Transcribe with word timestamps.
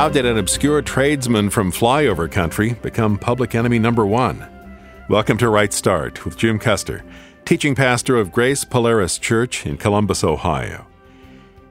How 0.00 0.08
did 0.08 0.24
an 0.24 0.38
obscure 0.38 0.80
tradesman 0.80 1.50
from 1.50 1.70
flyover 1.70 2.32
country 2.32 2.72
become 2.72 3.18
public 3.18 3.54
enemy 3.54 3.78
number 3.78 4.06
one? 4.06 4.48
Welcome 5.10 5.36
to 5.36 5.50
Right 5.50 5.74
Start 5.74 6.24
with 6.24 6.38
Jim 6.38 6.58
Custer, 6.58 7.04
teaching 7.44 7.74
pastor 7.74 8.16
of 8.16 8.32
Grace 8.32 8.64
Polaris 8.64 9.18
Church 9.18 9.66
in 9.66 9.76
Columbus, 9.76 10.24
Ohio. 10.24 10.86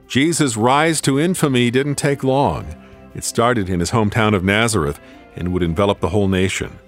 Jesus' 0.06 0.56
rise 0.56 1.00
to 1.00 1.18
infamy 1.18 1.72
didn't 1.72 1.96
take 1.96 2.22
long. 2.22 2.72
It 3.16 3.24
started 3.24 3.68
in 3.68 3.80
his 3.80 3.90
hometown 3.90 4.32
of 4.32 4.44
Nazareth 4.44 5.00
and 5.34 5.52
would 5.52 5.64
envelop 5.64 5.98
the 5.98 6.10
whole 6.10 6.28
nation. 6.28 6.78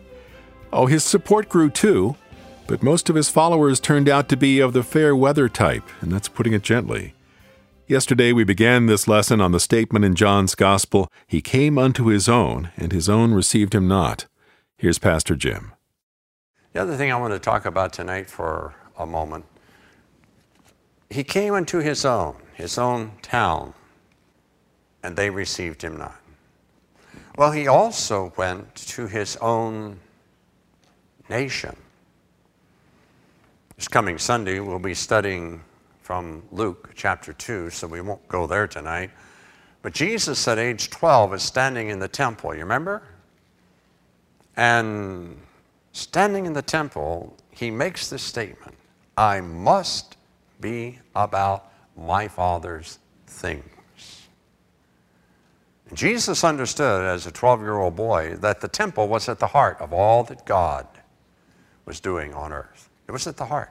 Oh, 0.72 0.86
his 0.86 1.02
support 1.02 1.48
grew 1.48 1.70
too, 1.70 2.14
but 2.68 2.84
most 2.84 3.10
of 3.10 3.16
his 3.16 3.30
followers 3.30 3.80
turned 3.80 4.08
out 4.08 4.28
to 4.28 4.36
be 4.36 4.60
of 4.60 4.74
the 4.74 4.84
fair 4.84 5.16
weather 5.16 5.48
type, 5.48 5.88
and 6.02 6.12
that's 6.12 6.28
putting 6.28 6.52
it 6.52 6.62
gently. 6.62 7.14
Yesterday 7.88 8.32
we 8.32 8.44
began 8.44 8.86
this 8.86 9.08
lesson 9.08 9.40
on 9.40 9.50
the 9.50 9.58
statement 9.58 10.04
in 10.04 10.14
John's 10.14 10.54
Gospel, 10.54 11.10
He 11.26 11.42
came 11.42 11.78
unto 11.78 12.06
His 12.06 12.28
own, 12.28 12.70
and 12.76 12.92
His 12.92 13.08
own 13.08 13.34
received 13.34 13.74
Him 13.74 13.88
not. 13.88 14.26
Here's 14.78 15.00
Pastor 15.00 15.34
Jim. 15.34 15.72
The 16.72 16.80
other 16.80 16.96
thing 16.96 17.10
I 17.10 17.18
want 17.18 17.32
to 17.34 17.40
talk 17.40 17.66
about 17.66 17.92
tonight 17.92 18.30
for 18.30 18.74
a 18.96 19.04
moment 19.04 19.46
He 21.10 21.24
came 21.24 21.54
unto 21.54 21.78
His 21.78 22.04
own, 22.04 22.36
His 22.54 22.78
own 22.78 23.12
town, 23.20 23.74
and 25.02 25.16
they 25.16 25.28
received 25.28 25.82
Him 25.82 25.96
not. 25.96 26.20
Well, 27.36 27.50
He 27.50 27.66
also 27.66 28.32
went 28.36 28.76
to 28.76 29.08
His 29.08 29.36
own 29.38 29.98
nation. 31.28 31.76
This 33.76 33.88
coming 33.88 34.18
Sunday, 34.18 34.60
we'll 34.60 34.78
be 34.78 34.94
studying 34.94 35.62
from 36.02 36.42
Luke 36.50 36.90
chapter 36.94 37.32
2, 37.32 37.70
so 37.70 37.86
we 37.86 38.00
won't 38.00 38.26
go 38.28 38.46
there 38.46 38.66
tonight. 38.66 39.10
But 39.82 39.94
Jesus 39.94 40.46
at 40.48 40.58
age 40.58 40.90
12 40.90 41.34
is 41.34 41.42
standing 41.42 41.88
in 41.88 41.98
the 41.98 42.08
temple, 42.08 42.54
you 42.54 42.60
remember? 42.60 43.02
And 44.56 45.36
standing 45.92 46.46
in 46.46 46.52
the 46.52 46.62
temple, 46.62 47.36
he 47.50 47.70
makes 47.70 48.10
this 48.10 48.22
statement 48.22 48.74
I 49.16 49.40
must 49.40 50.16
be 50.60 50.98
about 51.14 51.70
my 51.96 52.28
Father's 52.28 52.98
things. 53.26 53.64
Jesus 55.94 56.42
understood 56.42 57.04
as 57.04 57.26
a 57.26 57.32
12 57.32 57.60
year 57.60 57.76
old 57.76 57.94
boy 57.94 58.36
that 58.36 58.60
the 58.60 58.68
temple 58.68 59.08
was 59.08 59.28
at 59.28 59.38
the 59.38 59.48
heart 59.48 59.76
of 59.80 59.92
all 59.92 60.24
that 60.24 60.46
God 60.46 60.86
was 61.84 62.00
doing 62.00 62.32
on 62.32 62.52
earth. 62.52 62.88
It 63.06 63.12
was 63.12 63.26
at 63.26 63.36
the 63.36 63.46
heart. 63.46 63.70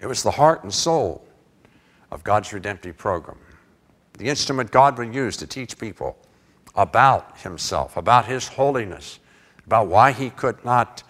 It 0.00 0.06
was 0.06 0.22
the 0.22 0.30
heart 0.32 0.62
and 0.62 0.72
soul 0.72 1.26
of 2.10 2.22
God's 2.22 2.52
redemptive 2.52 2.96
program. 2.96 3.38
The 4.18 4.28
instrument 4.28 4.70
God 4.70 4.98
would 4.98 5.14
use 5.14 5.36
to 5.38 5.46
teach 5.46 5.78
people 5.78 6.16
about 6.74 7.38
Himself, 7.40 7.96
about 7.96 8.26
His 8.26 8.48
holiness, 8.48 9.18
about 9.66 9.88
why 9.88 10.12
He 10.12 10.30
could 10.30 10.64
not 10.64 11.02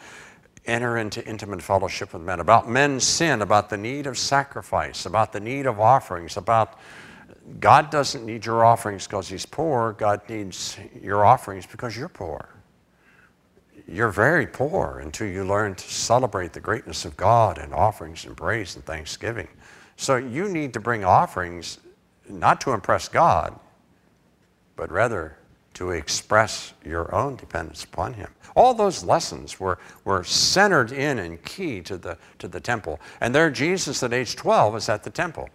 enter 0.65 0.97
into 0.97 1.25
intimate 1.27 1.63
fellowship 1.63 2.13
with 2.13 2.23
men, 2.23 2.41
about 2.41 2.69
men's 2.69 3.05
sin, 3.05 3.43
about 3.43 3.71
the 3.71 3.77
need 3.77 4.07
of 4.07 4.19
sacrifice, 4.19 5.07
about 5.07 5.33
the 5.33 5.41
need 5.41 5.67
of 5.67 5.79
offerings, 5.79 6.37
about 6.37 6.79
God 7.61 7.91
doesn't 7.91 8.27
need 8.27 8.45
your 8.47 8.65
offerings 8.65 9.07
because 9.07 9.29
He's 9.29 9.47
poor. 9.47 9.93
God 9.93 10.21
needs 10.29 10.77
your 11.01 11.25
offerings 11.25 11.67
because 11.67 11.97
you're 11.97 12.09
poor 12.09 12.56
you're 13.89 14.11
very 14.11 14.47
poor 14.47 15.01
until 15.03 15.29
you 15.29 15.45
learn 15.45 15.75
to 15.75 15.89
celebrate 15.89 16.53
the 16.53 16.61
greatness 16.61 17.05
of 17.05 17.17
God 17.17 17.59
and 17.59 17.73
offerings 17.73 18.25
and 18.25 18.37
praise 18.37 18.75
and 18.75 18.85
thanksgiving. 18.85 19.49
So 19.97 20.17
you 20.17 20.49
need 20.49 20.73
to 20.75 20.81
bring 20.81 21.05
offerings 21.05 21.79
not 22.29 22.61
to 22.63 22.73
impress 22.73 23.09
God, 23.09 23.59
but 24.75 24.91
rather 24.91 25.37
to 25.75 25.91
express 25.91 26.73
your 26.85 27.15
own 27.15 27.37
dependence 27.37 27.85
upon 27.85 28.15
Him. 28.15 28.31
All 28.55 28.75
those 28.75 29.05
lessons 29.05 29.61
were, 29.61 29.79
were 30.05 30.25
centered 30.25 30.91
in 30.91 31.19
and 31.19 31.43
key 31.45 31.83
to 31.83 31.99
the, 31.99 32.17
to 32.39 32.49
the 32.49 32.61
temple. 32.61 32.99
And 33.21 33.35
there, 33.35 33.51
Jesus 33.51 34.03
at 34.03 34.13
age 34.13 34.37
12 34.37 34.77
is 34.77 34.89
at 34.89 35.05
the 35.05 35.11
temple. 35.11 35.49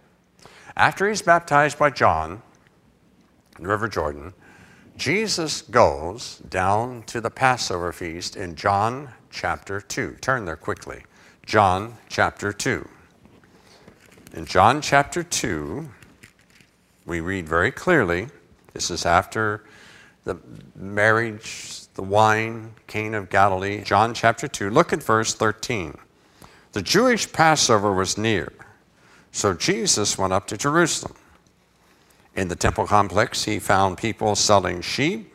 After 0.76 1.08
he's 1.08 1.22
baptized 1.22 1.78
by 1.78 1.90
John 1.90 2.40
in 3.58 3.64
the 3.64 3.68
River 3.68 3.88
Jordan, 3.88 4.32
Jesus 4.96 5.62
goes 5.62 6.38
down 6.48 7.02
to 7.04 7.20
the 7.20 7.30
Passover 7.30 7.92
feast 7.92 8.36
in 8.36 8.54
John 8.54 9.08
chapter 9.30 9.80
2. 9.80 10.16
Turn 10.20 10.44
there 10.44 10.56
quickly. 10.56 11.02
John 11.44 11.96
chapter 12.08 12.52
2. 12.52 12.88
In 14.34 14.44
John 14.44 14.80
chapter 14.80 15.22
2, 15.22 15.88
we 17.06 17.20
read 17.20 17.48
very 17.48 17.70
clearly 17.70 18.28
this 18.72 18.90
is 18.90 19.04
after 19.04 19.64
the 20.24 20.36
marriage, 20.74 21.82
the 21.94 22.02
wine, 22.02 22.74
Cana 22.86 23.18
of 23.18 23.30
Galilee. 23.30 23.82
John 23.82 24.14
chapter 24.14 24.48
2. 24.48 24.70
Look 24.70 24.92
at 24.92 25.02
verse 25.02 25.34
13. 25.34 25.96
The 26.72 26.82
Jewish 26.82 27.30
Passover 27.32 27.92
was 27.92 28.16
near, 28.16 28.50
so 29.30 29.52
Jesus 29.52 30.16
went 30.16 30.32
up 30.32 30.46
to 30.46 30.56
Jerusalem. 30.56 31.16
In 32.34 32.48
the 32.48 32.56
temple 32.56 32.86
complex, 32.86 33.44
he 33.44 33.58
found 33.58 33.98
people 33.98 34.34
selling 34.34 34.80
sheep, 34.80 35.34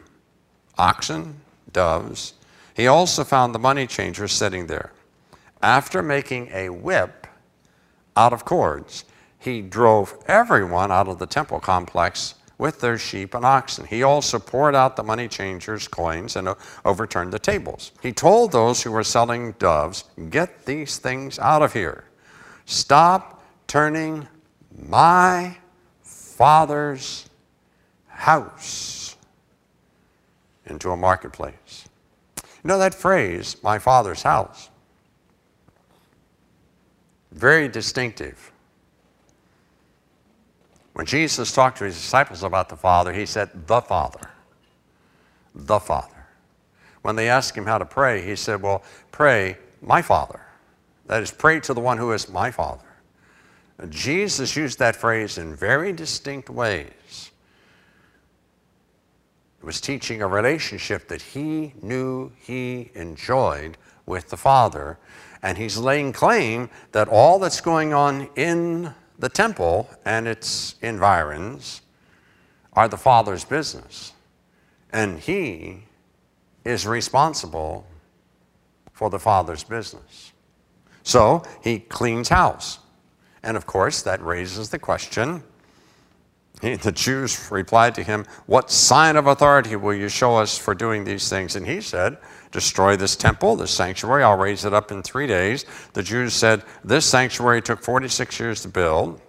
oxen, 0.77 1.41
doves. 1.71 2.33
He 2.73 2.87
also 2.87 3.23
found 3.23 3.53
the 3.53 3.59
money 3.59 3.87
changers 3.87 4.31
sitting 4.31 4.67
there. 4.67 4.91
After 5.61 6.01
making 6.01 6.49
a 6.51 6.69
whip 6.69 7.27
out 8.15 8.33
of 8.33 8.45
cords, 8.45 9.05
he 9.37 9.61
drove 9.61 10.17
everyone 10.27 10.91
out 10.91 11.07
of 11.07 11.19
the 11.19 11.25
temple 11.27 11.59
complex 11.59 12.35
with 12.57 12.81
their 12.81 12.97
sheep 12.97 13.35
and 13.35 13.45
oxen. 13.45 13.85
He 13.85 14.01
also 14.01 14.39
poured 14.39 14.75
out 14.75 14.95
the 14.95 15.03
money 15.03 15.27
changers' 15.27 15.87
coins 15.87 16.35
and 16.35 16.49
overturned 16.83 17.31
the 17.31 17.39
tables. 17.39 17.91
He 18.01 18.11
told 18.11 18.51
those 18.51 18.81
who 18.81 18.91
were 18.91 19.03
selling 19.03 19.51
doves, 19.53 20.05
Get 20.29 20.65
these 20.65 20.97
things 20.97 21.37
out 21.37 21.61
of 21.61 21.73
here. 21.73 22.05
Stop 22.65 23.43
turning 23.67 24.27
my 24.87 25.57
Father's 26.37 27.27
house 28.05 29.15
into 30.67 30.91
a 30.91 30.95
marketplace. 30.95 31.89
You 32.35 32.67
know 32.67 32.77
that 32.77 32.93
phrase, 32.93 33.57
my 33.63 33.79
Father's 33.79 34.21
house? 34.21 34.69
Very 37.31 37.67
distinctive. 37.67 38.51
When 40.93 41.07
Jesus 41.07 41.51
talked 41.51 41.79
to 41.79 41.85
his 41.85 41.95
disciples 41.95 42.43
about 42.43 42.69
the 42.69 42.77
Father, 42.77 43.13
he 43.13 43.25
said, 43.25 43.49
the 43.65 43.81
Father. 43.81 44.29
The 45.55 45.79
Father. 45.79 46.27
When 47.01 47.15
they 47.15 47.29
asked 47.29 47.57
him 47.57 47.65
how 47.65 47.79
to 47.79 47.85
pray, 47.85 48.23
he 48.23 48.35
said, 48.35 48.61
Well, 48.61 48.83
pray, 49.11 49.57
my 49.81 50.03
Father. 50.03 50.41
That 51.07 51.23
is, 51.23 51.31
pray 51.31 51.61
to 51.61 51.73
the 51.73 51.81
one 51.81 51.97
who 51.97 52.11
is 52.11 52.29
my 52.29 52.51
Father. 52.51 52.86
Jesus 53.89 54.55
used 54.55 54.79
that 54.79 54.95
phrase 54.95 55.37
in 55.37 55.55
very 55.55 55.93
distinct 55.93 56.49
ways. 56.49 57.31
It 59.59 59.65
was 59.65 59.79
teaching 59.79 60.21
a 60.21 60.27
relationship 60.27 61.07
that 61.09 61.21
he 61.21 61.73
knew 61.81 62.31
he 62.39 62.91
enjoyed 62.95 63.77
with 64.05 64.29
the 64.29 64.37
Father. 64.37 64.97
And 65.43 65.57
he's 65.57 65.77
laying 65.77 66.13
claim 66.13 66.69
that 66.91 67.07
all 67.07 67.37
that's 67.37 67.61
going 67.61 67.93
on 67.93 68.29
in 68.35 68.93
the 69.19 69.29
temple 69.29 69.89
and 70.05 70.27
its 70.27 70.75
environs 70.81 71.81
are 72.73 72.87
the 72.87 72.97
Father's 72.97 73.45
business. 73.45 74.13
And 74.91 75.19
he 75.19 75.83
is 76.65 76.87
responsible 76.87 77.85
for 78.91 79.09
the 79.09 79.19
Father's 79.19 79.63
business. 79.63 80.31
So 81.03 81.43
he 81.61 81.79
cleans 81.79 82.29
house. 82.29 82.79
And 83.43 83.57
of 83.57 83.65
course, 83.65 84.01
that 84.01 84.21
raises 84.21 84.69
the 84.69 84.79
question. 84.79 85.43
The 86.61 86.91
Jews 86.91 87.51
replied 87.51 87.93
to 87.95 88.03
him, 88.03 88.25
What 88.47 88.71
sign 88.71 89.15
of 89.15 89.27
authority 89.27 89.75
will 89.75 89.93
you 89.93 90.09
show 90.09 90.35
us 90.35 90.57
for 90.57 90.73
doing 90.73 91.03
these 91.03 91.29
things? 91.29 91.55
And 91.55 91.67
he 91.67 91.81
said, 91.81 92.17
Destroy 92.51 92.95
this 92.95 93.15
temple, 93.15 93.55
this 93.55 93.69
sanctuary, 93.69 94.23
I'll 94.23 94.37
raise 94.37 94.65
it 94.65 94.73
up 94.73 94.91
in 94.91 95.03
three 95.03 95.27
days. 95.27 95.65
The 95.93 96.01
Jews 96.01 96.33
said, 96.33 96.63
This 96.83 97.05
sanctuary 97.05 97.61
took 97.61 97.83
46 97.83 98.39
years 98.39 98.61
to 98.63 98.69
build. 98.69 99.21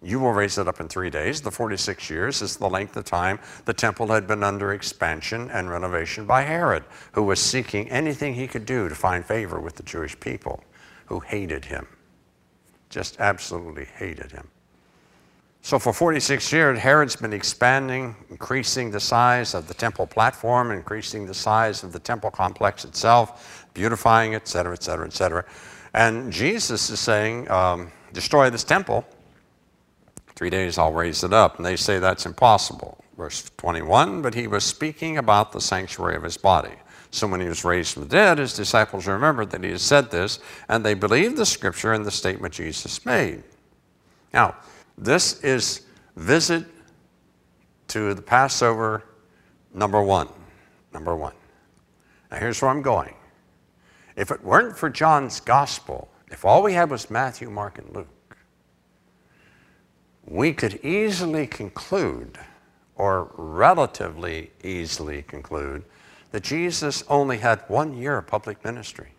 You 0.00 0.18
will 0.18 0.32
raise 0.32 0.56
it 0.56 0.66
up 0.66 0.80
in 0.80 0.88
three 0.88 1.10
days. 1.10 1.42
The 1.42 1.50
46 1.50 2.08
years 2.08 2.40
is 2.40 2.56
the 2.56 2.70
length 2.70 2.96
of 2.96 3.04
time 3.04 3.38
the 3.66 3.74
temple 3.74 4.06
had 4.08 4.26
been 4.26 4.42
under 4.42 4.72
expansion 4.72 5.50
and 5.50 5.70
renovation 5.70 6.24
by 6.24 6.42
Herod, 6.42 6.84
who 7.12 7.22
was 7.22 7.38
seeking 7.38 7.88
anything 7.90 8.34
he 8.34 8.48
could 8.48 8.64
do 8.64 8.88
to 8.88 8.94
find 8.94 9.24
favor 9.24 9.60
with 9.60 9.76
the 9.76 9.82
Jewish 9.82 10.18
people 10.18 10.64
who 11.06 11.20
hated 11.20 11.66
him 11.66 11.86
just 12.92 13.18
absolutely 13.18 13.86
hated 13.86 14.30
him. 14.30 14.46
So 15.62 15.78
for 15.78 15.92
46 15.92 16.52
years, 16.52 16.78
Herod's 16.78 17.16
been 17.16 17.32
expanding, 17.32 18.16
increasing 18.30 18.90
the 18.90 19.00
size 19.00 19.54
of 19.54 19.68
the 19.68 19.74
temple 19.74 20.06
platform, 20.06 20.72
increasing 20.72 21.24
the 21.24 21.34
size 21.34 21.84
of 21.84 21.92
the 21.92 22.00
temple 22.00 22.30
complex 22.30 22.84
itself, 22.84 23.66
beautifying 23.72 24.32
it, 24.32 24.42
et 24.42 24.48
cetera, 24.48 24.72
et 24.74 24.82
cetera, 24.82 25.06
et 25.06 25.12
cetera. 25.12 25.44
And 25.94 26.32
Jesus 26.32 26.90
is 26.90 27.00
saying, 27.00 27.50
um, 27.50 27.92
destroy 28.12 28.50
this 28.50 28.64
temple. 28.64 29.06
Three 30.34 30.50
days 30.50 30.78
I'll 30.78 30.92
raise 30.92 31.22
it 31.22 31.32
up. 31.32 31.56
And 31.56 31.64
they 31.64 31.76
say 31.76 31.98
that's 31.98 32.26
impossible. 32.26 33.02
verse 33.16 33.50
21, 33.56 34.20
but 34.20 34.34
he 34.34 34.48
was 34.48 34.64
speaking 34.64 35.16
about 35.18 35.52
the 35.52 35.60
sanctuary 35.60 36.16
of 36.16 36.24
his 36.24 36.36
body. 36.36 36.74
So 37.12 37.26
when 37.26 37.40
he 37.40 37.46
was 37.46 37.62
raised 37.62 37.92
from 37.92 38.04
the 38.04 38.08
dead, 38.08 38.38
his 38.38 38.54
disciples 38.54 39.06
remembered 39.06 39.50
that 39.50 39.62
he 39.62 39.70
had 39.70 39.80
said 39.80 40.10
this, 40.10 40.38
and 40.68 40.84
they 40.84 40.94
believed 40.94 41.36
the 41.36 41.44
scripture 41.44 41.92
and 41.92 42.06
the 42.06 42.10
statement 42.10 42.54
Jesus 42.54 43.04
made. 43.04 43.44
Now, 44.32 44.56
this 44.96 45.44
is 45.44 45.82
visit 46.16 46.64
to 47.88 48.14
the 48.14 48.22
Passover 48.22 49.04
number 49.74 50.02
one. 50.02 50.28
Number 50.94 51.14
one. 51.14 51.34
Now, 52.30 52.38
here's 52.38 52.62
where 52.62 52.70
I'm 52.70 52.80
going. 52.80 53.14
If 54.16 54.30
it 54.30 54.42
weren't 54.42 54.76
for 54.76 54.88
John's 54.88 55.38
gospel, 55.38 56.10
if 56.30 56.46
all 56.46 56.62
we 56.62 56.72
had 56.72 56.88
was 56.88 57.10
Matthew, 57.10 57.50
Mark, 57.50 57.76
and 57.76 57.94
Luke, 57.94 58.38
we 60.24 60.54
could 60.54 60.82
easily 60.82 61.46
conclude, 61.46 62.38
or 62.96 63.30
relatively 63.36 64.50
easily 64.64 65.22
conclude, 65.22 65.84
that 66.32 66.42
Jesus 66.42 67.04
only 67.08 67.38
had 67.38 67.62
one 67.68 67.96
year 67.96 68.18
of 68.18 68.26
public 68.26 68.64
ministry, 68.64 69.12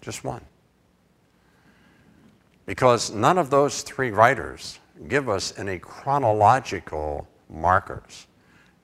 just 0.00 0.24
one. 0.24 0.42
Because 2.64 3.10
none 3.10 3.36
of 3.36 3.50
those 3.50 3.82
three 3.82 4.10
writers 4.10 4.78
give 5.08 5.28
us 5.28 5.52
any 5.58 5.78
chronological 5.78 7.28
markers. 7.50 8.26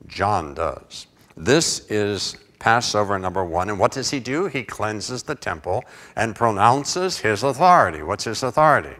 John 0.07 0.55
does. 0.55 1.07
This 1.37 1.87
is 1.89 2.37
Passover 2.59 3.19
number 3.19 3.45
one. 3.45 3.71
And 3.71 3.79
what 3.79 3.93
does 3.93 4.11
he 4.11 4.19
do? 4.19 4.47
He 4.47 4.65
cleanses 4.65 5.23
the 5.23 5.37
temple 5.37 5.85
and 6.17 6.35
pronounces 6.35 7.19
his 7.19 7.45
authority. 7.45 8.03
What's 8.03 8.25
his 8.25 8.43
authority? 8.43 8.97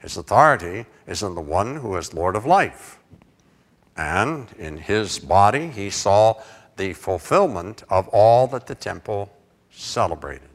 His 0.00 0.16
authority 0.16 0.86
is 1.06 1.22
in 1.22 1.34
the 1.36 1.40
one 1.40 1.76
who 1.76 1.96
is 1.96 2.12
Lord 2.12 2.34
of 2.34 2.44
life. 2.44 2.98
And 3.96 4.48
in 4.58 4.76
his 4.76 5.18
body, 5.18 5.68
he 5.68 5.90
saw 5.90 6.42
the 6.76 6.92
fulfillment 6.92 7.82
of 7.88 8.08
all 8.08 8.46
that 8.48 8.66
the 8.66 8.74
temple 8.74 9.30
celebrated. 9.70 10.48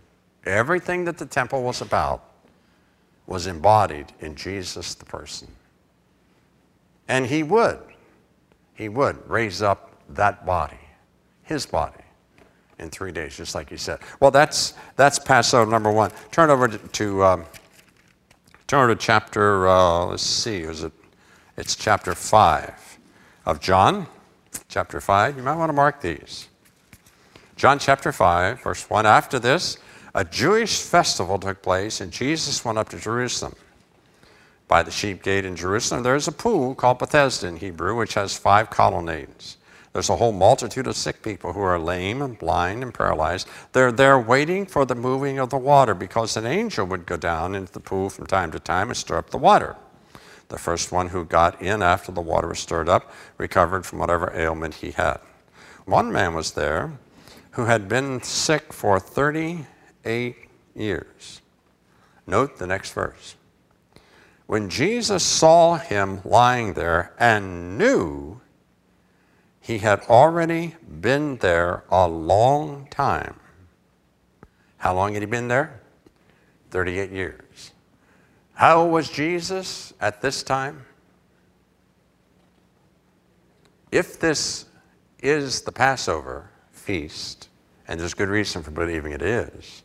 Everything 0.45 1.06
that 1.06 1.18
the 1.18 1.25
temple 1.25 1.63
was 1.63 1.81
about 1.81 2.23
was 3.27 3.47
embodied 3.47 4.07
in 4.19 4.35
Jesus 4.35 4.95
the 4.95 5.06
person. 5.06 5.47
And 7.07 7.25
he 7.25 7.44
would, 7.44 7.79
he 8.73 8.89
would 8.89 9.29
raise 9.29 9.62
up 9.62 9.94
that 10.09 10.45
body, 10.45 10.79
his 11.44 11.65
body, 11.65 12.03
in 12.79 12.89
three 12.89 13.12
days, 13.12 13.38
just 13.38 13.53
like 13.53 13.69
he 13.69 13.77
said. 13.77 14.00
Well, 14.19 14.31
that's, 14.31 14.73
that's 14.95 15.19
Passover 15.19 15.69
number 15.69 15.91
one. 15.91 16.12
Turn 16.31 16.50
over 16.50 16.68
to, 16.68 16.77
to 16.77 17.23
um, 17.23 17.45
turn 18.68 18.83
over 18.83 18.95
to 18.95 19.00
chapter, 19.00 19.68
uh, 19.68 20.06
let's 20.06 20.23
see, 20.23 20.62
is 20.62 20.83
it, 20.83 20.94
it's 21.57 21.75
chapter 21.75 22.15
5 22.15 23.00
of 23.45 23.59
John, 23.59 24.07
chapter 24.71 25.01
5. 25.01 25.38
You 25.38 25.44
might 25.44 25.57
want 25.57 25.69
to 25.69 25.73
mark 25.73 26.01
these. 26.01 26.47
John 27.57 27.77
chapter 27.77 28.12
5, 28.12 28.63
verse 28.63 28.89
1. 28.89 29.06
After 29.06 29.38
this, 29.38 29.77
a 30.15 30.23
Jewish 30.23 30.81
festival 30.81 31.38
took 31.38 31.62
place, 31.62 32.01
and 32.01 32.12
Jesus 32.12 32.65
went 32.65 32.77
up 32.77 32.89
to 32.89 32.97
Jerusalem. 32.97 33.53
By 34.68 34.83
the 34.83 34.91
sheep 34.91 35.21
gate 35.21 35.45
in 35.45 35.56
Jerusalem, 35.56 36.03
there 36.03 36.15
is 36.15 36.29
a 36.29 36.31
pool 36.31 36.73
called 36.73 37.00
Bethesda 37.00 37.47
in 37.47 37.57
Hebrew, 37.57 37.97
which 37.97 38.13
has 38.13 38.38
five 38.38 38.69
colonnades. 38.69 39.57
There's 39.91 40.09
a 40.09 40.15
whole 40.15 40.31
multitude 40.31 40.88
of 40.88 40.95
sick 40.95 41.21
people 41.21 41.51
who 41.51 41.59
are 41.59 41.77
lame 41.77 42.21
and 42.21 42.39
blind 42.39 42.81
and 42.81 42.94
paralyzed. 42.94 43.50
They're 43.73 43.91
there 43.91 44.18
waiting 44.18 44.65
for 44.65 44.85
the 44.85 44.95
moving 44.95 45.38
of 45.38 45.50
the 45.50 45.57
water 45.57 45.94
because 45.94 46.38
an 46.38 46.45
angel 46.45 46.85
would 46.88 47.06
go 47.06 47.18
down 47.18 47.56
into 47.56 47.73
the 47.73 47.81
pool 47.81 48.09
from 48.09 48.25
time 48.25 48.51
to 48.53 48.59
time 48.59 48.88
and 48.88 48.95
stir 48.95 49.18
up 49.18 49.31
the 49.31 49.38
water. 49.38 49.75
The 50.51 50.59
first 50.59 50.92
one 50.92 51.07
who 51.07 51.24
got 51.24 51.62
in 51.62 51.81
after 51.81 52.12
the 52.12 52.19
water 52.19 52.50
was 52.50 52.59
stirred 52.59 52.89
up 52.89 53.09
recovered 53.38 53.86
from 53.86 54.00
whatever 54.00 54.33
ailment 54.36 54.75
he 54.75 54.92
had. 54.92 55.21
One 55.86 56.12
man 56.12 56.33
was 56.33 56.51
there 56.51 56.92
who 57.51 57.65
had 57.65 57.88
been 57.88 58.21
sick 58.21 58.74
for 58.74 59.00
38 59.00 60.36
years. 60.75 61.42
Note 62.27 62.57
the 62.57 62.68
next 62.68 62.92
verse. 62.92 63.36
When 64.45 64.69
Jesus 64.69 65.24
saw 65.24 65.77
him 65.77 66.19
lying 66.25 66.74
there 66.74 67.13
and 67.18 67.77
knew 67.77 68.42
he 69.62 69.77
had 69.77 70.01
already 70.09 70.75
been 71.00 71.38
there 71.38 71.86
a 71.89 72.09
long 72.09 72.89
time. 72.92 73.39
How 74.80 74.94
long 74.94 75.13
had 75.13 75.21
he 75.21 75.27
been 75.27 75.47
there? 75.47 75.80
38 76.71 77.09
years. 77.12 77.71
How 78.61 78.85
was 78.85 79.09
Jesus 79.09 79.91
at 79.99 80.21
this 80.21 80.43
time? 80.43 80.85
If 83.91 84.19
this 84.19 84.65
is 85.23 85.61
the 85.63 85.71
Passover 85.71 86.47
feast, 86.71 87.49
and 87.87 87.99
there's 87.99 88.13
good 88.13 88.29
reason 88.29 88.61
for 88.61 88.69
believing 88.69 89.13
it 89.13 89.23
is, 89.23 89.81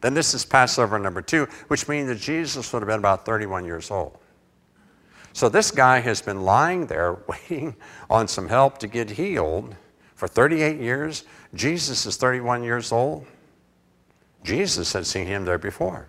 then 0.00 0.12
this 0.12 0.34
is 0.34 0.44
Passover 0.44 0.98
number 0.98 1.22
two, 1.22 1.46
which 1.68 1.86
means 1.86 2.08
that 2.08 2.18
Jesus 2.18 2.72
would 2.72 2.82
have 2.82 2.88
been 2.88 2.98
about 2.98 3.24
31 3.24 3.64
years 3.64 3.92
old. 3.92 4.18
So 5.32 5.48
this 5.48 5.70
guy 5.70 6.00
has 6.00 6.20
been 6.20 6.42
lying 6.42 6.86
there 6.86 7.16
waiting 7.28 7.76
on 8.10 8.26
some 8.26 8.48
help 8.48 8.78
to 8.78 8.88
get 8.88 9.08
healed 9.08 9.76
for 10.16 10.26
38 10.26 10.80
years. 10.80 11.22
Jesus 11.54 12.06
is 12.06 12.16
31 12.16 12.64
years 12.64 12.90
old. 12.90 13.24
Jesus 14.42 14.92
had 14.94 15.06
seen 15.06 15.28
him 15.28 15.44
there 15.44 15.58
before. 15.58 16.08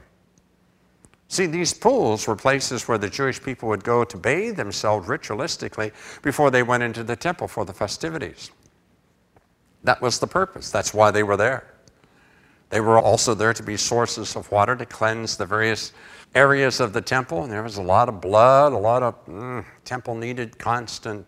See, 1.31 1.45
these 1.45 1.73
pools 1.73 2.27
were 2.27 2.35
places 2.35 2.89
where 2.89 2.97
the 2.97 3.09
Jewish 3.09 3.41
people 3.41 3.69
would 3.69 3.85
go 3.85 4.03
to 4.03 4.17
bathe 4.17 4.57
themselves 4.57 5.07
ritualistically 5.07 5.93
before 6.21 6.51
they 6.51 6.61
went 6.61 6.83
into 6.83 7.05
the 7.05 7.15
temple 7.15 7.47
for 7.47 7.63
the 7.63 7.71
festivities. 7.71 8.51
That 9.85 10.01
was 10.01 10.19
the 10.19 10.27
purpose. 10.27 10.71
That's 10.71 10.93
why 10.93 11.09
they 11.09 11.23
were 11.23 11.37
there. 11.37 11.73
They 12.69 12.81
were 12.81 12.99
also 12.99 13.33
there 13.33 13.53
to 13.53 13.63
be 13.63 13.77
sources 13.77 14.35
of 14.35 14.51
water 14.51 14.75
to 14.75 14.85
cleanse 14.85 15.37
the 15.37 15.45
various 15.45 15.93
areas 16.35 16.81
of 16.81 16.91
the 16.91 17.01
temple, 17.01 17.43
and 17.43 17.51
there 17.51 17.63
was 17.63 17.77
a 17.77 17.81
lot 17.81 18.09
of 18.09 18.19
blood, 18.19 18.73
a 18.73 18.77
lot 18.77 19.01
of 19.01 19.25
mm, 19.25 19.63
temple 19.85 20.15
needed 20.15 20.59
constant 20.59 21.25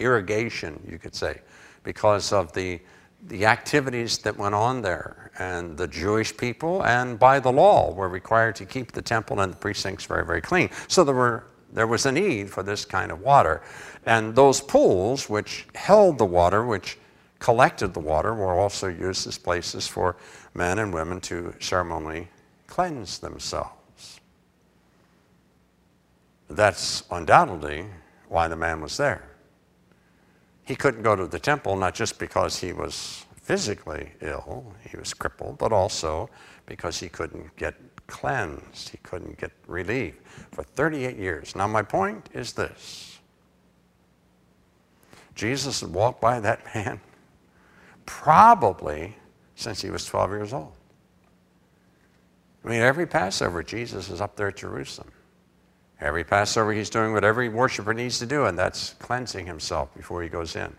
irrigation, 0.00 0.84
you 0.90 0.98
could 0.98 1.14
say, 1.14 1.40
because 1.84 2.32
of 2.32 2.52
the, 2.54 2.80
the 3.26 3.46
activities 3.46 4.18
that 4.18 4.36
went 4.36 4.54
on 4.54 4.82
there. 4.82 5.30
And 5.38 5.76
the 5.76 5.88
Jewish 5.88 6.36
people, 6.36 6.84
and 6.84 7.18
by 7.18 7.40
the 7.40 7.50
law, 7.50 7.92
were 7.92 8.08
required 8.08 8.54
to 8.56 8.64
keep 8.64 8.92
the 8.92 9.02
temple 9.02 9.40
and 9.40 9.52
the 9.52 9.56
precincts 9.56 10.04
very, 10.04 10.24
very 10.24 10.40
clean. 10.40 10.70
So 10.86 11.02
there, 11.02 11.14
were, 11.14 11.44
there 11.72 11.86
was 11.86 12.06
a 12.06 12.12
need 12.12 12.50
for 12.50 12.62
this 12.62 12.84
kind 12.84 13.10
of 13.10 13.20
water. 13.20 13.62
And 14.06 14.34
those 14.34 14.60
pools, 14.60 15.28
which 15.28 15.66
held 15.74 16.18
the 16.18 16.24
water, 16.24 16.64
which 16.64 16.98
collected 17.40 17.94
the 17.94 18.00
water, 18.00 18.32
were 18.32 18.54
also 18.54 18.86
used 18.86 19.26
as 19.26 19.38
places 19.38 19.88
for 19.88 20.16
men 20.54 20.78
and 20.78 20.94
women 20.94 21.20
to 21.22 21.54
ceremonially 21.58 22.28
cleanse 22.68 23.18
themselves. 23.18 24.20
That's 26.48 27.02
undoubtedly 27.10 27.86
why 28.28 28.48
the 28.48 28.56
man 28.56 28.80
was 28.80 28.96
there. 28.96 29.33
He 30.64 30.74
couldn't 30.74 31.02
go 31.02 31.14
to 31.14 31.26
the 31.26 31.38
temple 31.38 31.76
not 31.76 31.94
just 31.94 32.18
because 32.18 32.58
he 32.58 32.72
was 32.72 33.26
physically 33.42 34.12
ill, 34.22 34.72
he 34.88 34.96
was 34.96 35.12
crippled, 35.12 35.58
but 35.58 35.72
also 35.72 36.30
because 36.66 36.98
he 36.98 37.08
couldn't 37.08 37.54
get 37.56 37.74
cleansed, 38.06 38.88
he 38.88 38.98
couldn't 38.98 39.38
get 39.38 39.52
relief 39.66 40.14
for 40.52 40.62
38 40.62 41.16
years. 41.16 41.54
Now, 41.54 41.66
my 41.66 41.82
point 41.82 42.28
is 42.32 42.52
this 42.54 43.18
Jesus 45.34 45.80
had 45.80 45.92
walked 45.92 46.20
by 46.20 46.40
that 46.40 46.64
man 46.74 47.00
probably 48.06 49.16
since 49.56 49.80
he 49.80 49.90
was 49.90 50.04
12 50.06 50.30
years 50.30 50.52
old. 50.52 50.72
I 52.64 52.68
mean, 52.68 52.80
every 52.80 53.06
Passover, 53.06 53.62
Jesus 53.62 54.08
is 54.08 54.20
up 54.20 54.36
there 54.36 54.48
at 54.48 54.56
Jerusalem. 54.56 55.12
Every 56.04 56.22
Passover, 56.22 56.74
he's 56.74 56.90
doing 56.90 57.14
what 57.14 57.24
every 57.24 57.48
worshiper 57.48 57.94
needs 57.94 58.18
to 58.18 58.26
do, 58.26 58.44
and 58.44 58.58
that's 58.58 58.92
cleansing 58.98 59.46
himself 59.46 59.92
before 59.94 60.22
he 60.22 60.28
goes 60.28 60.54
in. 60.54 60.70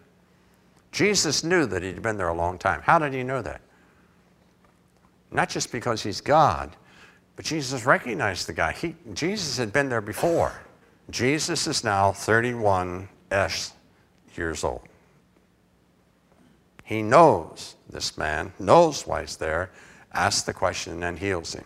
Jesus 0.91 1.43
knew 1.43 1.65
that 1.65 1.81
he'd 1.81 2.03
been 2.03 2.15
there 2.15 2.27
a 2.27 2.33
long 2.33 2.59
time. 2.59 2.79
How 2.83 2.99
did 2.99 3.11
he 3.11 3.23
know 3.23 3.41
that? 3.41 3.59
Not 5.31 5.49
just 5.49 5.71
because 5.71 6.03
he's 6.03 6.21
God, 6.21 6.75
but 7.35 7.43
Jesus 7.43 7.87
recognized 7.87 8.47
the 8.47 8.53
guy. 8.53 8.73
He, 8.73 8.95
Jesus 9.13 9.57
had 9.57 9.73
been 9.73 9.89
there 9.89 9.99
before. 9.99 10.53
Jesus 11.09 11.65
is 11.65 11.83
now 11.83 12.11
31 12.11 13.09
years 14.37 14.63
old. 14.63 14.83
He 16.83 17.01
knows 17.01 17.75
this 17.89 18.15
man, 18.15 18.53
knows 18.59 19.07
why 19.07 19.21
he's 19.21 19.37
there, 19.37 19.71
asks 20.13 20.43
the 20.43 20.53
question, 20.53 21.01
and 21.01 21.17
heals 21.17 21.55
him. 21.55 21.65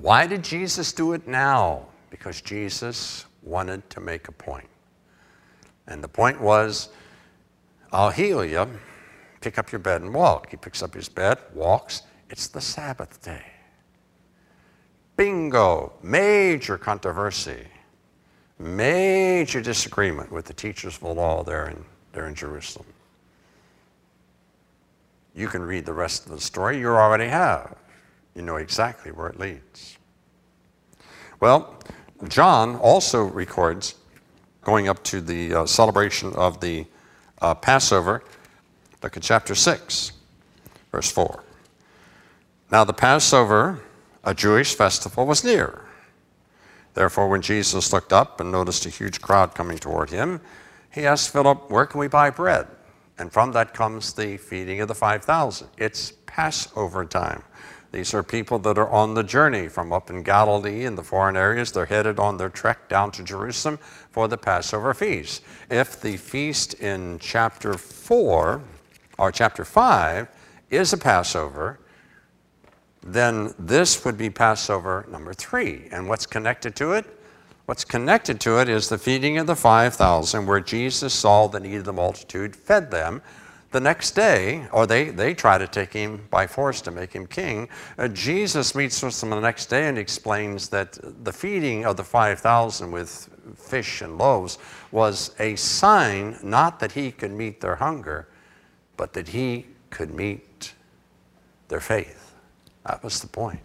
Why 0.00 0.26
did 0.26 0.42
Jesus 0.42 0.92
do 0.92 1.12
it 1.12 1.28
now? 1.28 1.86
Because 2.10 2.40
Jesus 2.40 3.24
wanted 3.42 3.88
to 3.90 4.00
make 4.00 4.28
a 4.28 4.32
point. 4.32 4.68
And 5.86 6.04
the 6.04 6.08
point 6.08 6.40
was, 6.40 6.90
I'll 7.92 8.10
heal 8.10 8.44
you. 8.44 8.68
Pick 9.40 9.58
up 9.58 9.72
your 9.72 9.78
bed 9.78 10.02
and 10.02 10.12
walk. 10.12 10.50
He 10.50 10.56
picks 10.56 10.82
up 10.82 10.94
his 10.94 11.08
bed, 11.08 11.38
walks. 11.54 12.02
It's 12.28 12.48
the 12.48 12.60
Sabbath 12.60 13.22
day. 13.22 13.44
Bingo! 15.16 15.92
Major 16.02 16.76
controversy. 16.76 17.66
Major 18.58 19.60
disagreement 19.60 20.30
with 20.30 20.44
the 20.44 20.52
teachers 20.52 20.96
of 20.96 21.00
the 21.00 21.14
law 21.14 21.42
there 21.42 21.68
in 21.68 21.84
there 22.12 22.26
in 22.26 22.34
Jerusalem. 22.34 22.86
You 25.34 25.48
can 25.48 25.62
read 25.62 25.86
the 25.86 25.92
rest 25.92 26.26
of 26.26 26.32
the 26.32 26.40
story. 26.40 26.78
You 26.78 26.88
already 26.88 27.28
have. 27.28 27.76
You 28.34 28.42
know 28.42 28.56
exactly 28.56 29.12
where 29.12 29.28
it 29.28 29.38
leads. 29.38 29.96
Well, 31.40 31.78
John 32.28 32.76
also 32.76 33.24
records 33.24 33.94
going 34.62 34.88
up 34.88 35.02
to 35.04 35.20
the 35.20 35.54
uh, 35.54 35.66
celebration 35.66 36.32
of 36.34 36.60
the 36.60 36.86
uh, 37.40 37.54
Passover. 37.54 38.22
Look 39.02 39.16
at 39.16 39.22
chapter 39.22 39.54
6, 39.54 40.12
verse 40.92 41.10
4. 41.10 41.42
Now, 42.70 42.84
the 42.84 42.92
Passover, 42.92 43.80
a 44.22 44.34
Jewish 44.34 44.74
festival, 44.74 45.26
was 45.26 45.42
near. 45.42 45.82
Therefore, 46.94 47.28
when 47.28 47.40
Jesus 47.40 47.92
looked 47.92 48.12
up 48.12 48.40
and 48.40 48.52
noticed 48.52 48.84
a 48.84 48.90
huge 48.90 49.20
crowd 49.20 49.54
coming 49.54 49.78
toward 49.78 50.10
him, 50.10 50.40
he 50.92 51.06
asked 51.06 51.32
Philip, 51.32 51.70
Where 51.70 51.86
can 51.86 52.00
we 52.00 52.08
buy 52.08 52.30
bread? 52.30 52.66
And 53.18 53.32
from 53.32 53.52
that 53.52 53.74
comes 53.74 54.12
the 54.12 54.36
feeding 54.36 54.80
of 54.80 54.88
the 54.88 54.94
5,000. 54.94 55.68
It's 55.78 56.12
Passover 56.26 57.04
time. 57.04 57.42
These 57.92 58.14
are 58.14 58.22
people 58.22 58.60
that 58.60 58.78
are 58.78 58.88
on 58.88 59.14
the 59.14 59.24
journey 59.24 59.66
from 59.66 59.92
up 59.92 60.10
in 60.10 60.22
Galilee 60.22 60.84
and 60.84 60.96
the 60.96 61.02
foreign 61.02 61.36
areas. 61.36 61.72
They're 61.72 61.86
headed 61.86 62.20
on 62.20 62.36
their 62.36 62.48
trek 62.48 62.88
down 62.88 63.10
to 63.12 63.24
Jerusalem 63.24 63.78
for 64.10 64.28
the 64.28 64.38
Passover 64.38 64.94
feast. 64.94 65.42
If 65.70 66.00
the 66.00 66.16
feast 66.16 66.74
in 66.74 67.18
chapter 67.18 67.74
4 67.74 68.62
or 69.18 69.32
chapter 69.32 69.64
5 69.64 70.28
is 70.70 70.92
a 70.92 70.98
Passover, 70.98 71.80
then 73.02 73.54
this 73.58 74.04
would 74.04 74.16
be 74.16 74.30
Passover 74.30 75.04
number 75.10 75.34
3. 75.34 75.88
And 75.90 76.08
what's 76.08 76.26
connected 76.26 76.76
to 76.76 76.92
it? 76.92 77.18
What's 77.66 77.84
connected 77.84 78.40
to 78.40 78.60
it 78.60 78.68
is 78.68 78.88
the 78.88 78.98
feeding 78.98 79.38
of 79.38 79.46
the 79.46 79.56
5,000, 79.56 80.46
where 80.46 80.60
Jesus 80.60 81.14
saw 81.14 81.46
the 81.46 81.60
need 81.60 81.76
of 81.76 81.84
the 81.84 81.92
multitude, 81.92 82.54
fed 82.54 82.90
them. 82.90 83.22
The 83.72 83.80
next 83.80 84.12
day, 84.12 84.66
or 84.72 84.86
they, 84.86 85.10
they 85.10 85.32
try 85.32 85.56
to 85.56 85.68
take 85.68 85.92
him 85.92 86.26
by 86.28 86.48
force 86.48 86.80
to 86.82 86.90
make 86.90 87.12
him 87.12 87.26
king, 87.26 87.68
uh, 87.98 88.08
Jesus 88.08 88.74
meets 88.74 89.00
with 89.00 89.20
them 89.20 89.30
the 89.30 89.40
next 89.40 89.66
day 89.66 89.86
and 89.86 89.96
explains 89.96 90.68
that 90.70 90.98
the 91.24 91.32
feeding 91.32 91.86
of 91.86 91.96
the 91.96 92.02
5,000 92.02 92.90
with 92.90 93.28
fish 93.56 94.02
and 94.02 94.18
loaves 94.18 94.58
was 94.90 95.36
a 95.38 95.54
sign 95.54 96.36
not 96.42 96.80
that 96.80 96.92
he 96.92 97.12
could 97.12 97.30
meet 97.30 97.60
their 97.60 97.76
hunger, 97.76 98.26
but 98.96 99.12
that 99.12 99.28
he 99.28 99.66
could 99.90 100.12
meet 100.12 100.74
their 101.68 101.80
faith. 101.80 102.34
That 102.84 103.04
was 103.04 103.20
the 103.20 103.28
point. 103.28 103.60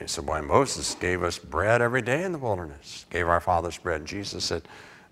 He 0.00 0.06
said, 0.06 0.26
Why, 0.26 0.40
Moses 0.40 0.94
gave 0.94 1.22
us 1.22 1.38
bread 1.38 1.82
every 1.82 2.00
day 2.00 2.24
in 2.24 2.32
the 2.32 2.38
wilderness, 2.38 3.04
gave 3.10 3.28
our 3.28 3.40
fathers 3.40 3.76
bread. 3.76 4.06
Jesus 4.06 4.44
said, 4.44 4.62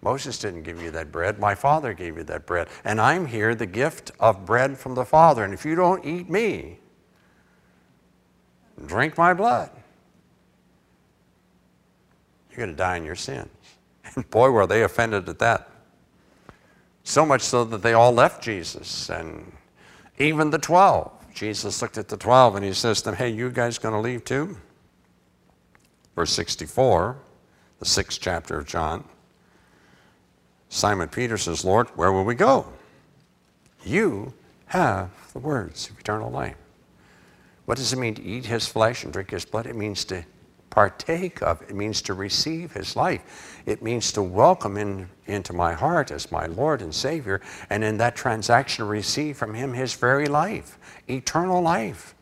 Moses 0.01 0.39
didn't 0.39 0.63
give 0.63 0.81
you 0.81 0.91
that 0.93 1.11
bread. 1.11 1.39
My 1.39 1.55
Father 1.55 1.93
gave 1.93 2.17
you 2.17 2.25
that 2.25 2.47
bread. 2.47 2.69
And 2.85 3.01
I'm 3.01 3.27
here, 3.27 3.55
the 3.55 3.67
gift 3.67 4.13
of 4.21 4.47
bread 4.47 4.79
from 4.79 4.95
the 4.95 5.05
Father. 5.05 5.45
And 5.45 5.53
if 5.53 5.65
you 5.65 5.75
don't 5.75 6.05
eat 6.05 6.31
me, 6.31 6.79
drink 8.87 9.19
my 9.19 9.35
blood, 9.35 9.71
you're 12.51 12.59
going 12.59 12.71
to 12.71 12.77
die 12.77 12.97
in 12.97 13.05
your 13.05 13.17
sins. 13.17 13.49
And 14.15 14.29
boy, 14.31 14.51
were 14.51 14.67
they 14.67 14.83
offended 14.83 15.29
at 15.29 15.39
that. 15.41 15.69
So 17.05 17.27
much 17.27 17.43
so 17.43 17.65
that 17.65 17.83
they 17.83 17.93
all 17.93 18.13
left 18.13 18.43
Jesus, 18.43 19.11
and 19.11 19.53
even 20.19 20.49
the 20.51 20.59
12. 20.59 21.11
Jesus 21.35 21.83
looked 21.83 21.99
at 21.99 22.09
the 22.09 22.17
12 22.17 22.57
and 22.57 22.65
he 22.65 22.73
says 22.73 22.99
to 22.99 23.05
them, 23.07 23.15
Hey, 23.15 23.29
you 23.29 23.51
guys 23.51 23.79
going 23.79 23.95
to 23.95 24.01
leave 24.01 24.25
too? 24.25 24.57
Verse 26.17 26.33
64, 26.33 27.17
the 27.79 27.85
sixth 27.85 28.19
chapter 28.21 28.59
of 28.59 28.67
John. 28.67 29.05
Simon 30.69 31.09
Peter 31.09 31.39
says, 31.39 31.65
Lord, 31.65 31.89
where 31.97 32.13
will 32.13 32.25
we 32.25 32.35
go? 32.35 32.67
You 33.85 34.35
have 34.67 35.11
the 35.33 35.39
words 35.39 35.89
of 35.91 35.99
eternal 35.99 36.31
life. 36.31 36.57
What 37.65 37.79
does 37.79 37.93
it 37.93 37.99
mean 37.99 38.15
to 38.15 38.23
eat 38.23 38.47
his 38.47 38.67
flesh 38.67 39.05
and 39.05 39.13
drink 39.13 39.31
his 39.31 39.45
blood? 39.45 39.67
It 39.67 39.77
means 39.77 40.05
to 40.07 40.25
partake 40.71 41.43
of, 41.43 41.63
it 41.63 41.75
means 41.75 42.03
to 42.03 42.15
receive 42.15 42.73
his 42.73 42.97
life. 42.97 43.61
It 43.67 43.83
means 43.83 44.13
to 44.13 44.23
welcome 44.23 44.77
in, 44.77 45.09
into 45.27 45.53
my 45.53 45.73
heart 45.73 46.11
as 46.11 46.31
my 46.31 46.47
Lord 46.47 46.83
and 46.83 46.95
Savior, 46.95 47.41
and 47.71 47.83
in 47.83 47.99
that 47.99 48.17
transaction 48.17 48.87
receive 48.87 49.37
from 49.37 49.55
him 49.55 49.73
his 49.73 49.95
very 49.95 50.27
life, 50.27 50.79
eternal 51.09 51.63
life. 51.63 52.15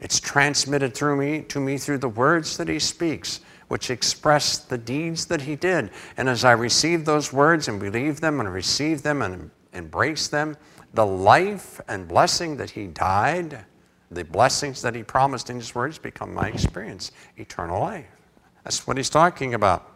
It's 0.00 0.18
transmitted 0.18 0.94
through 0.94 1.16
me 1.16 1.42
to 1.42 1.60
me 1.60 1.76
through 1.76 1.98
the 1.98 2.08
words 2.08 2.56
that 2.56 2.68
he 2.68 2.78
speaks, 2.78 3.40
which 3.70 3.88
express 3.88 4.58
the 4.58 4.76
deeds 4.76 5.26
that 5.26 5.42
he 5.42 5.54
did. 5.54 5.90
And 6.16 6.28
as 6.28 6.44
I 6.44 6.50
receive 6.50 7.04
those 7.04 7.32
words 7.32 7.68
and 7.68 7.78
believe 7.78 8.20
them 8.20 8.40
and 8.40 8.52
receive 8.52 9.02
them 9.02 9.22
and 9.22 9.48
embrace 9.72 10.26
them, 10.26 10.56
the 10.92 11.06
life 11.06 11.80
and 11.86 12.08
blessing 12.08 12.56
that 12.56 12.70
he 12.70 12.88
died, 12.88 13.64
the 14.10 14.24
blessings 14.24 14.82
that 14.82 14.96
he 14.96 15.04
promised 15.04 15.50
in 15.50 15.56
his 15.56 15.72
words 15.72 15.98
become 15.98 16.34
my 16.34 16.48
experience, 16.48 17.12
eternal 17.36 17.80
life. 17.80 18.06
That's 18.64 18.88
what 18.88 18.96
he's 18.96 19.08
talking 19.08 19.54
about. 19.54 19.88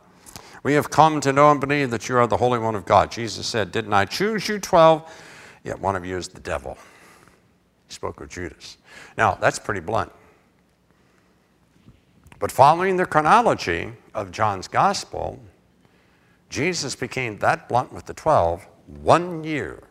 We 0.63 0.75
have 0.75 0.89
come 0.89 1.21
to 1.23 1.33
know 1.33 1.51
and 1.51 1.61
believe 1.61 1.91
that 1.91 2.09
you 2.09 2.17
are 2.17 2.29
the 2.29 2.37
Holy 2.37 2.61
One 2.61 2.77
of 2.77 2.85
God. 2.85 3.11
Jesus 3.11 3.45
said, 3.45 3.73
Didn't 3.73 3.93
I 3.93 4.05
choose 4.05 4.49
you 4.49 4.61
12? 4.61 5.03
Yet 5.65 5.81
one 5.81 5.97
of 5.97 6.07
you 6.07 6.17
is 6.17 6.29
the 6.29 6.39
devil. 6.39 6.79
He 7.89 7.95
spoke 7.95 8.21
of 8.21 8.29
Judas. 8.29 8.79
Now, 9.19 9.35
that's 9.35 9.59
pretty 9.59 9.81
blunt. 9.81 10.13
But 12.39 12.51
following 12.51 12.97
the 12.97 13.07
chronology 13.07 13.93
of 14.15 14.31
John's 14.31 14.69
gospel, 14.69 15.41
Jesus 16.51 16.95
became 16.95 17.39
that 17.39 17.69
blunt 17.69 17.93
with 17.93 18.07
the 18.07 18.15
12 18.15 18.67
one 19.03 19.45
year, 19.45 19.83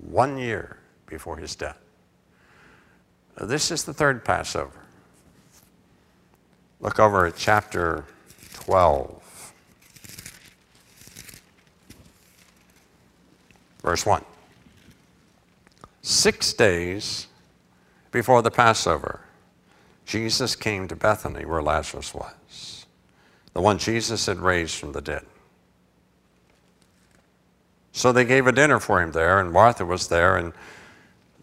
one 0.00 0.36
year 0.36 0.78
before 1.06 1.36
his 1.36 1.56
death. 1.56 1.78
This 3.40 3.70
is 3.70 3.84
the 3.84 3.92
third 3.92 4.24
Passover. 4.24 4.84
Look 6.80 7.00
over 7.00 7.26
at 7.26 7.36
chapter 7.36 8.04
12, 8.52 9.52
verse 13.82 14.04
1. 14.06 14.24
Six 16.02 16.52
days 16.52 17.26
before 18.12 18.42
the 18.42 18.50
Passover, 18.50 19.23
Jesus 20.04 20.54
came 20.54 20.88
to 20.88 20.96
Bethany 20.96 21.44
where 21.44 21.62
Lazarus 21.62 22.14
was, 22.14 22.86
the 23.52 23.60
one 23.60 23.78
Jesus 23.78 24.26
had 24.26 24.38
raised 24.38 24.76
from 24.76 24.92
the 24.92 25.00
dead. 25.00 25.24
So 27.92 28.12
they 28.12 28.24
gave 28.24 28.46
a 28.46 28.52
dinner 28.52 28.80
for 28.80 29.00
him 29.00 29.12
there, 29.12 29.38
and 29.38 29.52
Martha 29.52 29.84
was 29.84 30.08
there, 30.08 30.36
and 30.36 30.52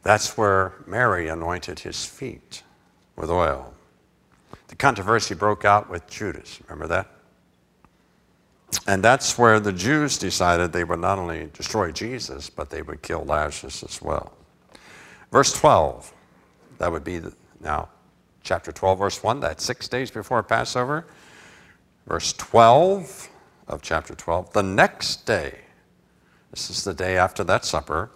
that's 0.04 0.38
where 0.38 0.74
Mary 0.86 1.28
anointed 1.28 1.80
his 1.80 2.06
feet 2.06 2.64
with 3.16 3.30
oil. 3.30 3.74
The 4.68 4.76
controversy 4.76 5.34
broke 5.34 5.66
out 5.66 5.90
with 5.90 6.10
Judas. 6.10 6.60
Remember 6.68 6.88
that? 6.88 7.08
And 8.88 9.04
that's 9.04 9.38
where 9.38 9.60
the 9.60 9.74
Jews 9.74 10.18
decided 10.18 10.72
they 10.72 10.84
would 10.84 11.00
not 11.00 11.20
only 11.20 11.50
destroy 11.54 11.92
Jesus, 11.92 12.50
but 12.50 12.70
they 12.70 12.82
would 12.82 13.02
kill 13.02 13.24
Lazarus 13.24 13.84
as 13.84 14.02
well. 14.02 14.34
Verse 15.32 15.54
12. 15.54 16.14
That 16.78 16.92
would 16.92 17.04
be 17.04 17.20
the, 17.20 17.34
now 17.60 17.90
chapter 18.44 18.72
12, 18.72 19.00
verse 19.00 19.24
1. 19.24 19.40
That's 19.40 19.64
six 19.64 19.88
days 19.88 20.12
before 20.12 20.44
Passover. 20.44 21.06
Verse 22.08 22.34
12 22.34 23.30
of 23.68 23.82
chapter 23.82 24.16
12. 24.16 24.54
The 24.54 24.64
next 24.64 25.26
day, 25.26 25.60
this 26.52 26.70
is 26.70 26.84
the 26.84 26.94
day 26.94 27.18
after 27.18 27.44
that 27.46 27.66
supper, 27.66 28.12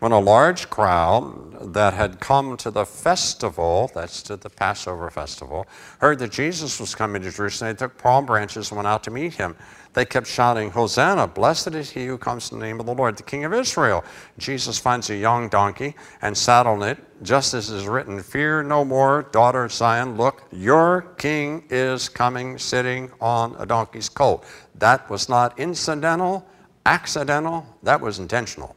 when 0.00 0.12
a 0.12 0.18
large 0.18 0.70
crowd 0.70 1.74
that 1.74 1.92
had 1.92 2.20
come 2.20 2.56
to 2.56 2.70
the 2.70 2.86
festival, 2.86 3.90
that's 3.94 4.22
to 4.22 4.36
the 4.36 4.48
Passover 4.48 5.10
festival, 5.10 5.66
heard 5.98 6.20
that 6.20 6.30
Jesus 6.30 6.78
was 6.78 6.94
coming 6.94 7.20
to 7.22 7.30
Jerusalem, 7.32 7.72
they 7.72 7.76
took 7.76 7.98
palm 7.98 8.24
branches 8.24 8.70
and 8.70 8.76
went 8.76 8.86
out 8.86 9.02
to 9.04 9.10
meet 9.10 9.34
him. 9.34 9.56
They 9.94 10.04
kept 10.04 10.28
shouting, 10.28 10.70
Hosanna, 10.70 11.26
blessed 11.26 11.74
is 11.74 11.90
he 11.90 12.06
who 12.06 12.16
comes 12.16 12.52
in 12.52 12.60
the 12.60 12.66
name 12.66 12.78
of 12.78 12.86
the 12.86 12.94
Lord, 12.94 13.16
the 13.16 13.24
King 13.24 13.44
of 13.44 13.52
Israel. 13.52 14.04
Jesus 14.38 14.78
finds 14.78 15.10
a 15.10 15.16
young 15.16 15.48
donkey 15.48 15.96
and 16.22 16.36
saddled 16.36 16.84
it, 16.84 16.98
just 17.24 17.52
as 17.54 17.70
is 17.70 17.88
written, 17.88 18.22
Fear 18.22 18.62
no 18.62 18.84
more, 18.84 19.22
daughter 19.32 19.64
of 19.64 19.72
Zion, 19.72 20.16
look, 20.16 20.44
your 20.52 21.02
king 21.18 21.64
is 21.70 22.08
coming 22.08 22.58
sitting 22.58 23.10
on 23.20 23.56
a 23.58 23.66
donkey's 23.66 24.08
colt. 24.08 24.44
That 24.76 25.10
was 25.10 25.28
not 25.28 25.58
incidental, 25.58 26.46
accidental, 26.86 27.66
that 27.82 28.00
was 28.00 28.20
intentional. 28.20 28.76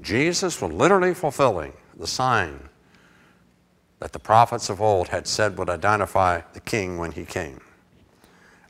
Jesus 0.00 0.60
was 0.60 0.72
literally 0.72 1.14
fulfilling 1.14 1.72
the 1.96 2.06
sign 2.06 2.68
that 3.98 4.12
the 4.12 4.18
prophets 4.18 4.68
of 4.68 4.80
old 4.80 5.08
had 5.08 5.26
said 5.26 5.56
would 5.58 5.70
identify 5.70 6.42
the 6.52 6.60
king 6.60 6.98
when 6.98 7.12
he 7.12 7.24
came. 7.24 7.60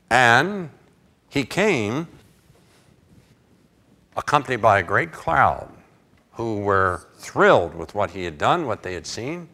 And 0.09 0.69
he 1.29 1.43
came 1.43 2.07
accompanied 4.15 4.61
by 4.61 4.79
a 4.79 4.83
great 4.83 5.11
crowd 5.11 5.69
who 6.31 6.59
were 6.59 7.07
thrilled 7.17 7.75
with 7.75 7.93
what 7.93 8.11
he 8.11 8.23
had 8.23 8.37
done, 8.37 8.65
what 8.65 8.83
they 8.83 8.93
had 8.93 9.05
seen, 9.05 9.49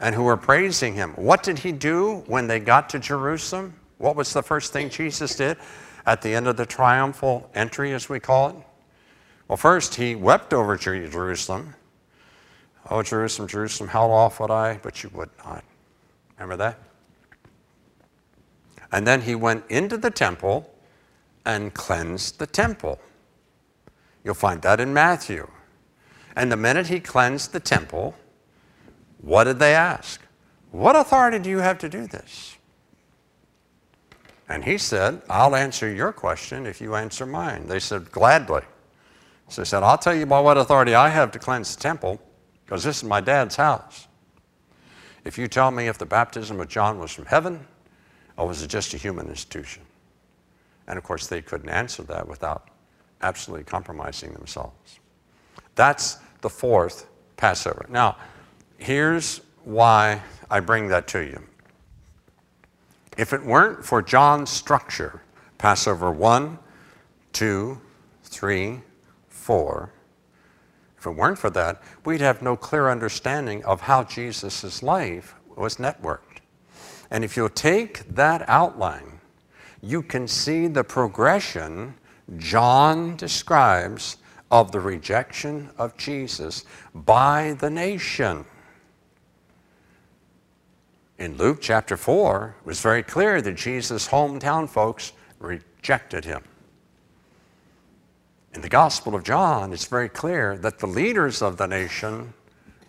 and 0.00 0.14
who 0.14 0.24
were 0.24 0.36
praising 0.36 0.94
him. 0.94 1.12
What 1.12 1.42
did 1.42 1.60
he 1.60 1.72
do 1.72 2.24
when 2.26 2.46
they 2.46 2.58
got 2.58 2.90
to 2.90 2.98
Jerusalem? 2.98 3.74
What 3.98 4.16
was 4.16 4.32
the 4.32 4.42
first 4.42 4.72
thing 4.72 4.90
Jesus 4.90 5.36
did? 5.36 5.56
at 6.06 6.22
the 6.22 6.34
end 6.34 6.46
of 6.48 6.56
the 6.56 6.66
triumphal 6.66 7.50
entry, 7.54 7.92
as 7.92 8.08
we 8.08 8.20
call 8.20 8.50
it? 8.50 8.56
Well, 9.50 9.56
first, 9.56 9.96
he 9.96 10.14
wept 10.14 10.54
over 10.54 10.76
Jerusalem. 10.76 11.74
Oh, 12.88 13.02
Jerusalem, 13.02 13.48
Jerusalem, 13.48 13.90
how 13.90 14.08
oft 14.08 14.38
would 14.38 14.52
I, 14.52 14.78
but 14.80 15.02
you 15.02 15.10
would 15.12 15.30
not. 15.44 15.64
Remember 16.38 16.56
that? 16.58 16.78
And 18.92 19.04
then 19.04 19.22
he 19.22 19.34
went 19.34 19.64
into 19.68 19.96
the 19.96 20.12
temple 20.12 20.72
and 21.44 21.74
cleansed 21.74 22.38
the 22.38 22.46
temple. 22.46 23.00
You'll 24.22 24.34
find 24.34 24.62
that 24.62 24.78
in 24.78 24.94
Matthew. 24.94 25.50
And 26.36 26.52
the 26.52 26.56
minute 26.56 26.86
he 26.86 27.00
cleansed 27.00 27.50
the 27.50 27.58
temple, 27.58 28.14
what 29.20 29.44
did 29.44 29.58
they 29.58 29.74
ask? 29.74 30.20
What 30.70 30.94
authority 30.94 31.40
do 31.40 31.50
you 31.50 31.58
have 31.58 31.78
to 31.78 31.88
do 31.88 32.06
this? 32.06 32.56
And 34.48 34.62
he 34.62 34.78
said, 34.78 35.22
I'll 35.28 35.56
answer 35.56 35.92
your 35.92 36.12
question 36.12 36.66
if 36.66 36.80
you 36.80 36.94
answer 36.94 37.26
mine. 37.26 37.66
They 37.66 37.80
said, 37.80 38.12
Gladly. 38.12 38.62
So 39.50 39.62
he 39.62 39.66
said, 39.66 39.82
I'll 39.82 39.98
tell 39.98 40.14
you 40.14 40.26
by 40.26 40.38
what 40.38 40.56
authority 40.56 40.94
I 40.94 41.08
have 41.08 41.32
to 41.32 41.38
cleanse 41.40 41.74
the 41.74 41.82
temple, 41.82 42.20
because 42.64 42.84
this 42.84 42.98
is 42.98 43.04
my 43.04 43.20
dad's 43.20 43.56
house. 43.56 44.06
If 45.24 45.36
you 45.36 45.48
tell 45.48 45.72
me 45.72 45.88
if 45.88 45.98
the 45.98 46.06
baptism 46.06 46.60
of 46.60 46.68
John 46.68 47.00
was 47.00 47.10
from 47.10 47.26
heaven, 47.26 47.66
or 48.36 48.46
was 48.46 48.62
it 48.62 48.68
just 48.68 48.94
a 48.94 48.96
human 48.96 49.28
institution? 49.28 49.82
And 50.86 50.96
of 50.96 51.04
course, 51.04 51.26
they 51.26 51.42
couldn't 51.42 51.68
answer 51.68 52.04
that 52.04 52.28
without 52.28 52.68
absolutely 53.22 53.64
compromising 53.64 54.32
themselves. 54.32 55.00
That's 55.74 56.18
the 56.42 56.48
fourth 56.48 57.08
Passover. 57.36 57.86
Now, 57.88 58.16
here's 58.78 59.40
why 59.64 60.22
I 60.48 60.60
bring 60.60 60.88
that 60.88 61.08
to 61.08 61.20
you. 61.20 61.42
If 63.18 63.32
it 63.32 63.44
weren't 63.44 63.84
for 63.84 64.00
John's 64.00 64.48
structure, 64.48 65.22
Passover 65.58 66.12
1, 66.12 66.58
2, 67.32 67.80
3, 68.22 68.80
4, 69.40 69.90
if 70.98 71.06
it 71.06 71.10
weren't 71.10 71.38
for 71.38 71.50
that, 71.50 71.82
we'd 72.04 72.20
have 72.20 72.42
no 72.42 72.56
clear 72.56 72.90
understanding 72.90 73.64
of 73.64 73.80
how 73.80 74.04
Jesus' 74.04 74.82
life 74.82 75.34
was 75.56 75.76
networked. 75.76 76.40
And 77.10 77.24
if 77.24 77.36
you'll 77.36 77.48
take 77.48 78.06
that 78.14 78.46
outline, 78.48 79.20
you 79.82 80.02
can 80.02 80.28
see 80.28 80.66
the 80.66 80.84
progression 80.84 81.94
John 82.36 83.16
describes 83.16 84.18
of 84.50 84.72
the 84.72 84.80
rejection 84.80 85.70
of 85.78 85.96
Jesus 85.96 86.64
by 86.94 87.56
the 87.58 87.70
nation. 87.70 88.44
In 91.18 91.36
Luke 91.36 91.58
chapter 91.60 91.96
4, 91.96 92.56
it 92.60 92.66
was 92.66 92.80
very 92.80 93.02
clear 93.02 93.40
that 93.40 93.54
Jesus' 93.54 94.08
hometown 94.08 94.68
folks 94.68 95.12
rejected 95.38 96.24
him. 96.24 96.42
In 98.52 98.62
the 98.62 98.68
Gospel 98.68 99.14
of 99.14 99.22
John, 99.22 99.72
it's 99.72 99.86
very 99.86 100.08
clear 100.08 100.56
that 100.58 100.78
the 100.78 100.86
leaders 100.86 101.40
of 101.40 101.56
the 101.56 101.66
nation 101.66 102.34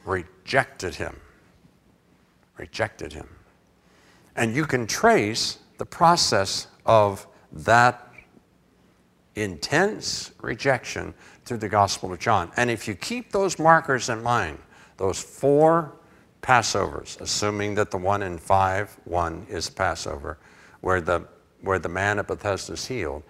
rejected 0.06 0.96
him. 0.96 1.20
Rejected 2.58 3.13
him. 3.13 3.30
And 4.36 4.56
you 4.56 4.65
can 4.65 4.88
trace 4.88 5.60
the 5.77 5.86
process 5.86 6.68
of 6.86 7.27
that 7.51 8.12
intense 9.36 10.32
rejection 10.41 11.14
through 11.46 11.57
the 11.57 11.70
Gospel 11.70 12.12
of 12.12 12.20
John. 12.20 12.51
And 12.57 12.72
if 12.72 12.88
you 12.88 12.96
keep 12.96 13.31
those 13.31 13.59
markers 13.59 14.09
in 14.09 14.24
mind, 14.24 14.57
those 14.98 15.20
four 15.20 15.94
Passovers, 16.42 17.22
assuming 17.22 17.75
that 17.75 17.92
the 17.92 17.98
one 17.98 18.24
in 18.24 18.40
5 18.40 18.98
1 19.03 19.46
is 19.48 19.70
Passover, 19.70 20.40
where 20.81 21.00
the, 21.00 21.24
where 21.62 21.77
the 21.77 21.90
man 21.90 22.18
at 22.18 22.27
Bethesda 22.27 22.74
is 22.74 22.88
healed, 22.88 23.22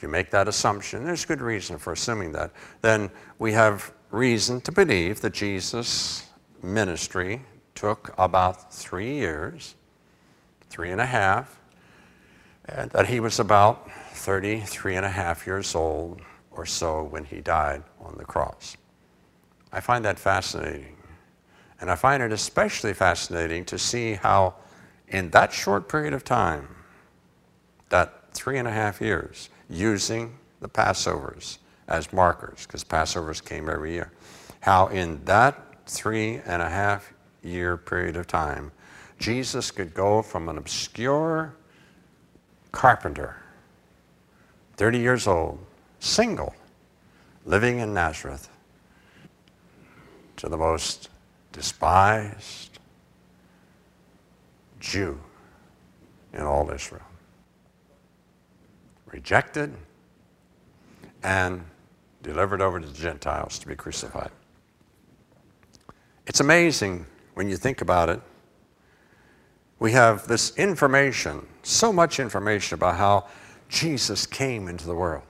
if 0.00 0.02
you 0.02 0.08
make 0.08 0.30
that 0.30 0.48
assumption, 0.48 1.04
there's 1.04 1.26
good 1.26 1.42
reason 1.42 1.76
for 1.76 1.92
assuming 1.92 2.32
that, 2.32 2.50
then 2.80 3.10
we 3.38 3.52
have 3.52 3.92
reason 4.10 4.58
to 4.62 4.72
believe 4.72 5.20
that 5.20 5.34
Jesus' 5.34 6.26
ministry 6.62 7.42
took 7.74 8.14
about 8.16 8.72
three 8.72 9.12
years 9.12 9.74
three 10.70 10.90
and 10.90 11.02
a 11.02 11.06
half, 11.06 11.60
and 12.64 12.90
that 12.92 13.08
he 13.08 13.20
was 13.20 13.40
about 13.40 13.90
33 14.14 14.96
and 14.96 15.04
a 15.04 15.10
half 15.10 15.46
years 15.46 15.74
old 15.74 16.22
or 16.50 16.64
so 16.64 17.02
when 17.02 17.24
he 17.24 17.42
died 17.42 17.82
on 18.00 18.16
the 18.16 18.24
cross. 18.24 18.78
I 19.70 19.80
find 19.80 20.02
that 20.06 20.18
fascinating. 20.18 20.96
And 21.78 21.90
I 21.90 21.94
find 21.94 22.22
it 22.22 22.32
especially 22.32 22.94
fascinating 22.94 23.66
to 23.66 23.78
see 23.78 24.14
how, 24.14 24.54
in 25.08 25.28
that 25.30 25.52
short 25.52 25.90
period 25.90 26.14
of 26.14 26.24
time, 26.24 26.68
that 27.90 28.32
three 28.32 28.58
and 28.58 28.66
a 28.66 28.72
half 28.72 29.00
years, 29.02 29.50
using 29.70 30.36
the 30.60 30.68
Passovers 30.68 31.58
as 31.88 32.12
markers, 32.12 32.66
because 32.66 32.84
Passovers 32.84 33.42
came 33.44 33.70
every 33.70 33.92
year, 33.92 34.10
how 34.60 34.88
in 34.88 35.24
that 35.24 35.86
three 35.86 36.40
and 36.44 36.60
a 36.60 36.68
half 36.68 37.12
year 37.42 37.76
period 37.76 38.16
of 38.16 38.26
time, 38.26 38.70
Jesus 39.18 39.70
could 39.70 39.94
go 39.94 40.22
from 40.22 40.48
an 40.48 40.58
obscure 40.58 41.54
carpenter, 42.72 43.36
30 44.76 44.98
years 44.98 45.26
old, 45.26 45.58
single, 45.98 46.54
living 47.44 47.78
in 47.78 47.92
Nazareth, 47.92 48.48
to 50.36 50.48
the 50.48 50.56
most 50.56 51.10
despised 51.52 52.78
Jew 54.78 55.20
in 56.32 56.42
all 56.42 56.70
Israel. 56.70 57.02
Rejected 59.12 59.74
and 61.22 61.64
delivered 62.22 62.60
over 62.60 62.80
to 62.80 62.86
the 62.86 62.94
Gentiles 62.94 63.58
to 63.58 63.66
be 63.66 63.74
crucified. 63.74 64.30
It's 66.26 66.40
amazing 66.40 67.06
when 67.34 67.48
you 67.48 67.56
think 67.56 67.80
about 67.80 68.08
it 68.08 68.20
we 69.80 69.92
have 69.92 70.28
this 70.28 70.54
information, 70.56 71.46
so 71.62 71.92
much 71.92 72.20
information 72.20 72.74
about 72.74 72.96
how 72.96 73.26
Jesus 73.68 74.26
came 74.26 74.68
into 74.68 74.86
the 74.86 74.94
world. 74.94 75.24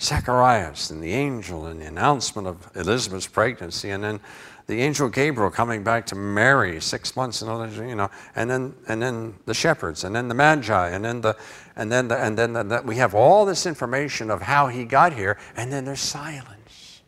Zacharias 0.00 0.90
and 0.90 1.02
the 1.02 1.12
angel 1.12 1.66
and 1.66 1.80
the 1.80 1.86
announcement 1.86 2.46
of 2.46 2.70
Elizabeth's 2.76 3.26
pregnancy, 3.26 3.90
and 3.90 4.02
then 4.02 4.20
the 4.66 4.80
angel 4.82 5.08
Gabriel 5.08 5.50
coming 5.50 5.82
back 5.82 6.06
to 6.06 6.14
Mary 6.14 6.80
six 6.80 7.16
months 7.16 7.42
and 7.42 7.76
you 7.88 7.94
know, 7.94 8.10
and 8.36 8.50
then 8.50 8.74
and 8.86 9.02
then 9.02 9.34
the 9.46 9.54
shepherds, 9.54 10.04
and 10.04 10.14
then 10.14 10.28
the 10.28 10.34
magi, 10.34 10.90
and 10.90 11.04
then 11.04 11.20
the 11.20 11.36
and 11.74 11.90
then 11.90 12.08
the, 12.08 12.16
and 12.16 12.36
then 12.36 12.52
the, 12.52 12.62
the, 12.62 12.82
we 12.84 12.96
have 12.96 13.14
all 13.14 13.46
this 13.46 13.66
information 13.66 14.30
of 14.30 14.42
how 14.42 14.68
he 14.68 14.84
got 14.84 15.12
here, 15.12 15.38
and 15.56 15.72
then 15.72 15.84
there's 15.84 16.00
silence, 16.00 17.02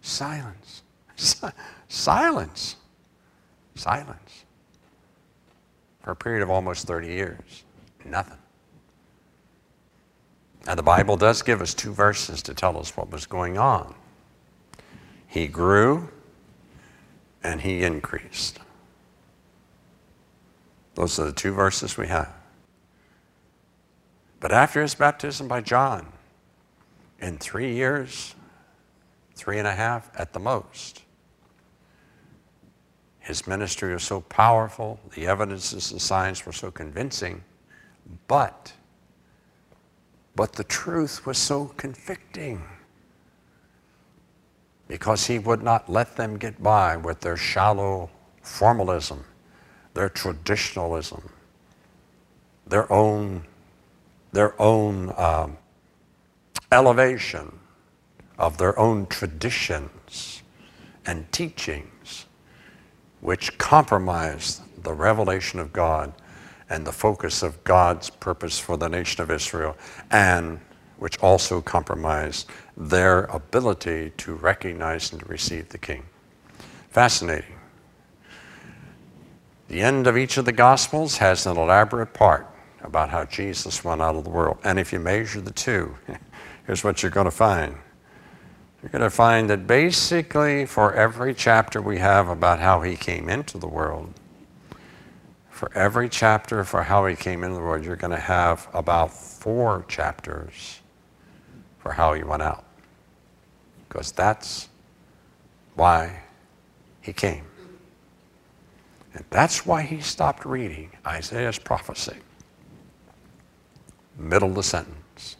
silence, 0.00 0.82
silence, 1.88 2.76
silence 3.74 4.44
for 6.04 6.10
a 6.10 6.16
period 6.16 6.42
of 6.42 6.50
almost 6.50 6.86
30 6.86 7.08
years. 7.08 7.64
Nothing. 8.04 8.38
Now, 10.66 10.74
the 10.74 10.82
Bible 10.82 11.16
does 11.16 11.42
give 11.42 11.60
us 11.60 11.74
two 11.74 11.92
verses 11.92 12.42
to 12.42 12.54
tell 12.54 12.78
us 12.78 12.96
what 12.96 13.10
was 13.10 13.26
going 13.26 13.58
on. 13.58 13.94
He 15.26 15.46
grew 15.46 16.08
and 17.42 17.60
he 17.60 17.82
increased. 17.82 18.58
Those 20.94 21.18
are 21.18 21.26
the 21.26 21.32
two 21.32 21.52
verses 21.52 21.98
we 21.98 22.06
have. 22.06 22.32
But 24.40 24.52
after 24.52 24.80
his 24.80 24.94
baptism 24.94 25.48
by 25.48 25.60
John, 25.60 26.12
in 27.18 27.38
three 27.38 27.74
years, 27.74 28.34
three 29.34 29.58
and 29.58 29.66
a 29.66 29.72
half 29.72 30.10
at 30.18 30.32
the 30.32 30.38
most, 30.38 31.02
his 33.18 33.46
ministry 33.46 33.92
was 33.92 34.02
so 34.02 34.20
powerful, 34.20 35.00
the 35.14 35.26
evidences 35.26 35.92
and 35.92 36.00
signs 36.00 36.44
were 36.44 36.52
so 36.52 36.70
convincing, 36.70 37.42
but, 38.28 38.72
but 40.36 40.54
the 40.54 40.64
truth 40.64 41.26
was 41.26 41.38
so 41.38 41.66
convicting. 41.76 42.62
Because 44.88 45.26
he 45.26 45.38
would 45.38 45.62
not 45.62 45.88
let 45.88 46.16
them 46.16 46.36
get 46.36 46.62
by 46.62 46.96
with 46.96 47.20
their 47.20 47.36
shallow 47.36 48.10
formalism, 48.42 49.24
their 49.94 50.08
traditionalism, 50.08 51.30
their 52.66 52.90
own, 52.92 53.44
their 54.32 54.60
own 54.60 55.12
um, 55.16 55.56
elevation 56.70 57.60
of 58.38 58.58
their 58.58 58.78
own 58.78 59.06
traditions 59.06 60.42
and 61.06 61.30
teachings, 61.32 62.26
which 63.20 63.56
compromised 63.58 64.60
the 64.82 64.92
revelation 64.92 65.60
of 65.60 65.72
God 65.72 66.12
and 66.70 66.86
the 66.86 66.92
focus 66.92 67.42
of 67.42 67.62
God's 67.64 68.10
purpose 68.10 68.58
for 68.58 68.76
the 68.76 68.88
nation 68.88 69.22
of 69.22 69.30
Israel, 69.30 69.76
and 70.10 70.60
which 70.98 71.18
also 71.18 71.60
compromised 71.60 72.48
their 72.76 73.24
ability 73.24 74.12
to 74.16 74.34
recognize 74.34 75.12
and 75.12 75.20
to 75.20 75.26
receive 75.26 75.68
the 75.68 75.78
King. 75.78 76.04
Fascinating. 76.90 77.56
The 79.68 79.80
end 79.80 80.06
of 80.06 80.16
each 80.16 80.36
of 80.36 80.44
the 80.44 80.52
Gospels 80.52 81.16
has 81.18 81.46
an 81.46 81.56
elaborate 81.56 82.12
part 82.12 82.46
about 82.82 83.10
how 83.10 83.24
Jesus 83.24 83.82
went 83.82 84.02
out 84.02 84.14
of 84.14 84.24
the 84.24 84.30
world. 84.30 84.58
And 84.62 84.78
if 84.78 84.92
you 84.92 85.00
measure 85.00 85.40
the 85.40 85.50
two, 85.50 85.96
here's 86.66 86.84
what 86.84 87.02
you're 87.02 87.10
going 87.10 87.24
to 87.24 87.30
find. 87.30 87.76
You're 88.82 88.90
going 88.90 89.02
to 89.02 89.10
find 89.10 89.48
that 89.48 89.66
basically 89.66 90.66
for 90.66 90.92
every 90.92 91.34
chapter 91.34 91.80
we 91.80 91.98
have 91.98 92.28
about 92.28 92.60
how 92.60 92.82
he 92.82 92.96
came 92.96 93.30
into 93.30 93.56
the 93.56 93.66
world, 93.66 94.12
for 95.54 95.70
every 95.72 96.08
chapter 96.08 96.64
for 96.64 96.82
how 96.82 97.06
he 97.06 97.14
came 97.14 97.44
into 97.44 97.54
the 97.54 97.62
world, 97.62 97.84
you're 97.84 97.94
going 97.94 98.10
to 98.10 98.16
have 98.16 98.68
about 98.74 99.12
four 99.12 99.84
chapters 99.86 100.80
for 101.78 101.92
how 101.92 102.12
he 102.12 102.24
went 102.24 102.42
out. 102.42 102.64
Because 103.88 104.10
that's 104.10 104.68
why 105.76 106.22
he 107.00 107.12
came. 107.12 107.44
And 109.14 109.24
that's 109.30 109.64
why 109.64 109.82
he 109.82 110.00
stopped 110.00 110.44
reading 110.44 110.90
Isaiah's 111.06 111.60
prophecy. 111.60 112.16
Middle 114.18 114.48
of 114.48 114.54
the 114.56 114.62
sentence. 114.64 115.36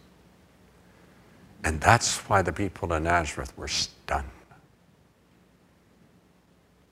And 1.64 1.80
that's 1.80 2.18
why 2.28 2.40
the 2.40 2.52
people 2.52 2.92
of 2.92 3.02
Nazareth 3.02 3.52
were 3.58 3.66
stunned. 3.66 4.28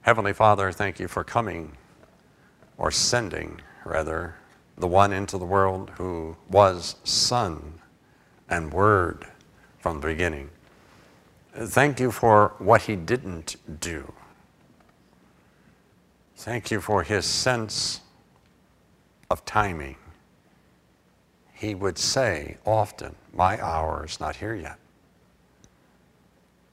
Heavenly 0.00 0.32
Father, 0.32 0.72
thank 0.72 0.98
you 0.98 1.06
for 1.06 1.22
coming, 1.22 1.76
or 2.78 2.90
sending, 2.90 3.60
rather, 3.84 4.36
the 4.76 4.88
one 4.88 5.12
into 5.12 5.38
the 5.38 5.44
world 5.44 5.90
who 5.96 6.36
was 6.48 6.96
Son 7.04 7.80
and 8.48 8.72
Word 8.72 9.26
from 9.78 10.00
the 10.00 10.08
beginning. 10.08 10.50
Thank 11.54 12.00
you 12.00 12.10
for 12.10 12.54
what 12.58 12.82
he 12.82 12.96
didn't 12.96 13.56
do. 13.80 14.12
Thank 16.36 16.70
you 16.70 16.80
for 16.80 17.02
his 17.02 17.24
sense 17.24 18.00
of 19.30 19.44
timing. 19.44 19.96
He 21.52 21.74
would 21.74 21.98
say 21.98 22.56
often, 22.66 23.14
My 23.32 23.62
hour 23.62 24.04
is 24.04 24.18
not 24.18 24.36
here 24.36 24.54
yet. 24.54 24.78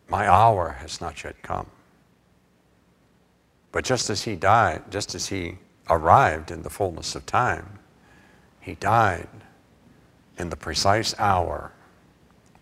My 0.08 0.28
hour 0.28 0.78
has 0.80 1.00
not 1.00 1.24
yet 1.24 1.42
come. 1.44 1.68
But 3.72 3.86
just 3.86 4.10
as 4.10 4.24
he 4.24 4.36
died, 4.36 4.90
just 4.90 5.14
as 5.14 5.28
he 5.28 5.60
arrived 5.90 6.52
in 6.52 6.64
the 6.64 6.70
fullness 6.70 7.16
of 7.16 7.26
time, 7.26 7.80
he 8.60 8.76
died 8.76 9.28
in 10.38 10.50
the 10.50 10.56
precise 10.56 11.14
hour 11.20 11.72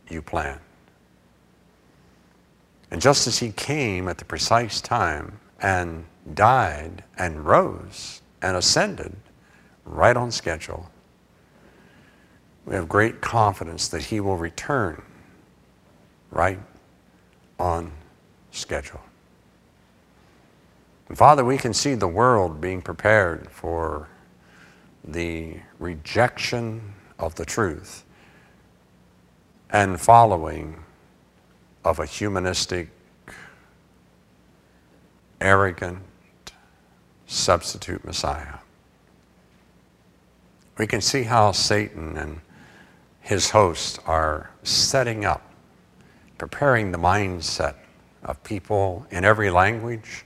you 0.09 0.21
planned. 0.21 0.61
And 2.89 3.01
just 3.01 3.27
as 3.27 3.39
he 3.39 3.51
came 3.51 4.07
at 4.07 4.17
the 4.17 4.25
precise 4.25 4.79
time 4.79 5.39
and 5.61 6.05
died 6.33 7.03
and 7.17 7.45
rose 7.45 8.21
and 8.41 8.55
ascended 8.55 9.15
right 9.85 10.15
on 10.15 10.31
schedule, 10.31 10.89
we 12.65 12.75
have 12.75 12.87
great 12.87 13.21
confidence 13.21 13.87
that 13.89 14.03
he 14.03 14.19
will 14.19 14.37
return 14.37 15.01
right 16.31 16.59
on 17.59 17.91
schedule. 18.51 19.01
Father, 21.15 21.45
we 21.45 21.57
can 21.57 21.73
see 21.73 21.93
the 21.93 22.07
world 22.07 22.59
being 22.59 22.81
prepared 22.81 23.49
for 23.49 24.09
the 25.03 25.55
rejection 25.79 26.93
of 27.17 27.35
the 27.35 27.45
truth 27.45 28.03
and 29.69 29.99
following 29.99 30.83
of 31.85 31.99
a 31.99 32.05
humanistic, 32.05 32.89
arrogant 35.39 36.03
substitute 37.25 38.03
Messiah. 38.03 38.55
We 40.77 40.87
can 40.87 40.99
see 40.99 41.23
how 41.23 41.53
Satan 41.53 42.17
and 42.17 42.41
his 43.21 43.49
hosts 43.49 43.97
are 44.05 44.51
setting 44.63 45.23
up, 45.23 45.41
preparing 46.37 46.91
the 46.91 46.97
mindset 46.97 47.75
of 48.23 48.43
people 48.43 49.05
in 49.09 49.23
every 49.23 49.49
language, 49.49 50.25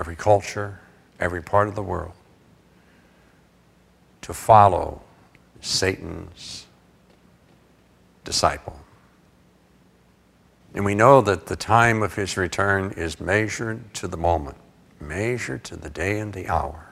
every 0.00 0.16
culture, 0.16 0.80
every 1.20 1.42
part 1.42 1.68
of 1.68 1.74
the 1.74 1.82
world 1.82 2.14
to 4.22 4.32
follow 4.32 5.02
Satan's 5.60 6.66
disciple. 8.24 8.80
And 10.74 10.86
we 10.86 10.94
know 10.94 11.20
that 11.20 11.46
the 11.46 11.56
time 11.56 12.02
of 12.02 12.14
his 12.14 12.38
return 12.38 12.92
is 12.92 13.20
measured 13.20 13.92
to 13.94 14.08
the 14.08 14.16
moment, 14.16 14.56
measured 15.00 15.64
to 15.64 15.76
the 15.76 15.90
day 15.90 16.18
and 16.18 16.32
the 16.32 16.48
hour. 16.48 16.86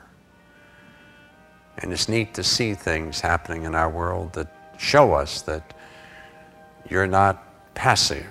And 1.78 1.92
it's 1.92 2.10
neat 2.10 2.34
to 2.34 2.44
see 2.44 2.74
things 2.74 3.20
happening 3.20 3.62
in 3.62 3.74
our 3.74 3.88
world 3.88 4.34
that 4.34 4.52
show 4.78 5.14
us 5.14 5.40
that 5.42 5.74
you're 6.90 7.06
not 7.06 7.74
passive, 7.74 8.26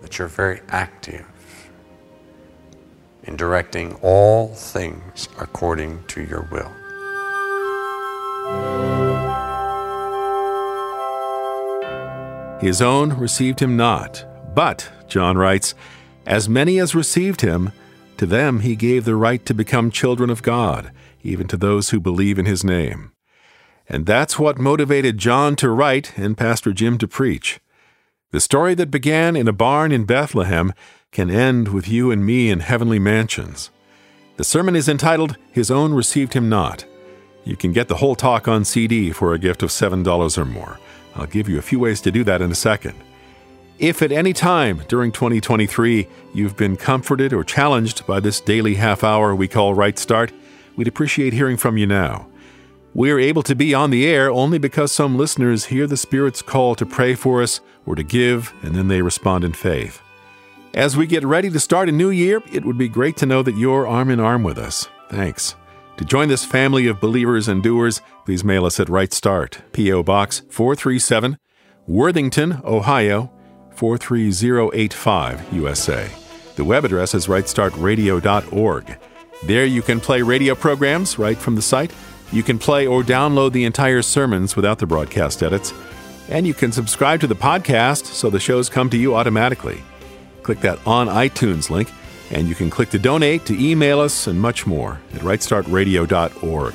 that 0.00 0.18
you're 0.18 0.28
very 0.28 0.62
active 0.68 1.26
in 3.24 3.36
directing 3.36 3.94
all 4.02 4.48
things 4.48 5.28
according 5.38 6.04
to 6.08 6.22
your 6.22 6.42
will. 6.50 6.72
His 12.60 12.80
own 12.80 13.14
received 13.14 13.60
him 13.60 13.76
not. 13.76 14.24
But, 14.54 14.88
John 15.08 15.36
writes, 15.36 15.74
as 16.26 16.48
many 16.48 16.78
as 16.78 16.94
received 16.94 17.40
him, 17.40 17.72
to 18.18 18.26
them 18.26 18.60
he 18.60 18.76
gave 18.76 19.04
the 19.04 19.16
right 19.16 19.44
to 19.46 19.54
become 19.54 19.90
children 19.90 20.30
of 20.30 20.42
God, 20.42 20.92
even 21.22 21.48
to 21.48 21.56
those 21.56 21.90
who 21.90 21.98
believe 21.98 22.38
in 22.38 22.46
his 22.46 22.62
name. 22.62 23.12
And 23.88 24.06
that's 24.06 24.38
what 24.38 24.58
motivated 24.58 25.18
John 25.18 25.56
to 25.56 25.70
write 25.70 26.16
and 26.16 26.38
Pastor 26.38 26.72
Jim 26.72 26.98
to 26.98 27.08
preach. 27.08 27.58
The 28.30 28.40
story 28.40 28.74
that 28.76 28.90
began 28.90 29.34
in 29.34 29.48
a 29.48 29.52
barn 29.52 29.90
in 29.90 30.04
Bethlehem 30.04 30.72
can 31.12 31.30
end 31.30 31.68
with 31.68 31.86
you 31.86 32.10
and 32.10 32.24
me 32.24 32.50
in 32.50 32.60
heavenly 32.60 32.98
mansions. 32.98 33.70
The 34.38 34.44
sermon 34.44 34.74
is 34.74 34.88
entitled, 34.88 35.36
His 35.50 35.70
Own 35.70 35.92
Received 35.92 36.32
Him 36.32 36.48
Not. 36.48 36.86
You 37.44 37.54
can 37.54 37.72
get 37.72 37.88
the 37.88 37.96
whole 37.96 38.14
talk 38.14 38.48
on 38.48 38.64
CD 38.64 39.12
for 39.12 39.34
a 39.34 39.38
gift 39.38 39.62
of 39.62 39.68
$7 39.68 40.38
or 40.38 40.44
more. 40.46 40.80
I'll 41.14 41.26
give 41.26 41.50
you 41.50 41.58
a 41.58 41.62
few 41.62 41.78
ways 41.78 42.00
to 42.00 42.10
do 42.10 42.24
that 42.24 42.40
in 42.40 42.50
a 42.50 42.54
second. 42.54 42.94
If 43.78 44.00
at 44.00 44.10
any 44.10 44.32
time 44.32 44.84
during 44.88 45.12
2023 45.12 46.08
you've 46.32 46.56
been 46.56 46.76
comforted 46.76 47.34
or 47.34 47.44
challenged 47.44 48.06
by 48.06 48.18
this 48.18 48.40
daily 48.40 48.76
half 48.76 49.04
hour 49.04 49.34
we 49.34 49.48
call 49.48 49.74
Right 49.74 49.98
Start, 49.98 50.32
we'd 50.76 50.88
appreciate 50.88 51.34
hearing 51.34 51.58
from 51.58 51.76
you 51.76 51.86
now. 51.86 52.26
We're 52.94 53.18
able 53.18 53.42
to 53.42 53.54
be 53.54 53.74
on 53.74 53.90
the 53.90 54.06
air 54.06 54.30
only 54.30 54.56
because 54.56 54.92
some 54.92 55.18
listeners 55.18 55.66
hear 55.66 55.86
the 55.86 55.96
Spirit's 55.98 56.40
call 56.40 56.74
to 56.76 56.86
pray 56.86 57.14
for 57.14 57.42
us 57.42 57.60
or 57.84 57.96
to 57.96 58.02
give, 58.02 58.54
and 58.62 58.74
then 58.74 58.88
they 58.88 59.02
respond 59.02 59.44
in 59.44 59.52
faith. 59.52 60.00
As 60.74 60.96
we 60.96 61.06
get 61.06 61.22
ready 61.22 61.50
to 61.50 61.60
start 61.60 61.90
a 61.90 61.92
new 61.92 62.08
year, 62.08 62.40
it 62.50 62.64
would 62.64 62.78
be 62.78 62.88
great 62.88 63.18
to 63.18 63.26
know 63.26 63.42
that 63.42 63.58
you're 63.58 63.86
arm 63.86 64.08
in 64.08 64.18
arm 64.18 64.42
with 64.42 64.56
us. 64.56 64.88
Thanks. 65.10 65.54
To 65.98 66.04
join 66.06 66.28
this 66.28 66.46
family 66.46 66.86
of 66.86 66.98
believers 66.98 67.46
and 67.46 67.62
doers, 67.62 68.00
please 68.24 68.42
mail 68.42 68.64
us 68.64 68.80
at 68.80 68.88
Right 68.88 69.12
Start, 69.12 69.60
P.O. 69.72 70.02
Box 70.02 70.40
437, 70.48 71.36
Worthington, 71.86 72.62
Ohio 72.64 73.30
43085, 73.76 75.52
USA. 75.52 76.10
The 76.56 76.64
web 76.64 76.86
address 76.86 77.14
is 77.14 77.26
rightstartradio.org. 77.26 78.98
There 79.44 79.66
you 79.66 79.82
can 79.82 80.00
play 80.00 80.22
radio 80.22 80.54
programs 80.54 81.18
right 81.18 81.36
from 81.36 81.54
the 81.54 81.60
site. 81.60 81.92
You 82.32 82.42
can 82.42 82.58
play 82.58 82.86
or 82.86 83.02
download 83.02 83.52
the 83.52 83.64
entire 83.64 84.00
sermons 84.00 84.56
without 84.56 84.78
the 84.78 84.86
broadcast 84.86 85.42
edits. 85.42 85.74
And 86.30 86.46
you 86.46 86.54
can 86.54 86.72
subscribe 86.72 87.20
to 87.20 87.26
the 87.26 87.34
podcast 87.34 88.06
so 88.06 88.30
the 88.30 88.40
shows 88.40 88.70
come 88.70 88.88
to 88.88 88.96
you 88.96 89.14
automatically. 89.14 89.82
Click 90.42 90.60
that 90.60 90.84
on 90.86 91.08
iTunes 91.08 91.70
link 91.70 91.90
and 92.32 92.48
you 92.48 92.54
can 92.54 92.70
click 92.70 92.90
to 92.90 92.98
donate, 92.98 93.44
to 93.46 93.62
email 93.62 94.00
us, 94.00 94.26
and 94.26 94.40
much 94.40 94.66
more 94.66 94.98
at 95.14 95.20
rightstartradio.org. 95.20 96.74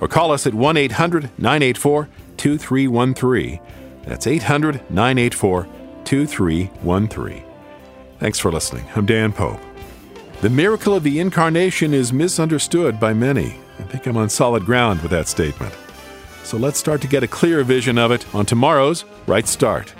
Or 0.00 0.08
call 0.08 0.30
us 0.30 0.46
at 0.46 0.54
1 0.54 0.76
800 0.76 1.30
984 1.38 2.08
2313. 2.36 3.60
That's 4.04 4.26
800 4.26 4.90
984 4.90 5.66
2313. 6.04 7.44
Thanks 8.18 8.38
for 8.38 8.52
listening. 8.52 8.84
I'm 8.94 9.06
Dan 9.06 9.32
Pope. 9.32 9.60
The 10.42 10.50
miracle 10.50 10.94
of 10.94 11.02
the 11.02 11.20
incarnation 11.20 11.94
is 11.94 12.12
misunderstood 12.12 13.00
by 13.00 13.14
many. 13.14 13.56
I 13.78 13.82
think 13.84 14.06
I'm 14.06 14.16
on 14.18 14.28
solid 14.28 14.66
ground 14.66 15.00
with 15.00 15.10
that 15.12 15.26
statement. 15.26 15.74
So 16.42 16.58
let's 16.58 16.78
start 16.78 17.00
to 17.00 17.08
get 17.08 17.22
a 17.22 17.28
clear 17.28 17.64
vision 17.64 17.96
of 17.96 18.12
it 18.12 18.32
on 18.34 18.44
tomorrow's 18.44 19.06
Right 19.26 19.48
Start. 19.48 19.94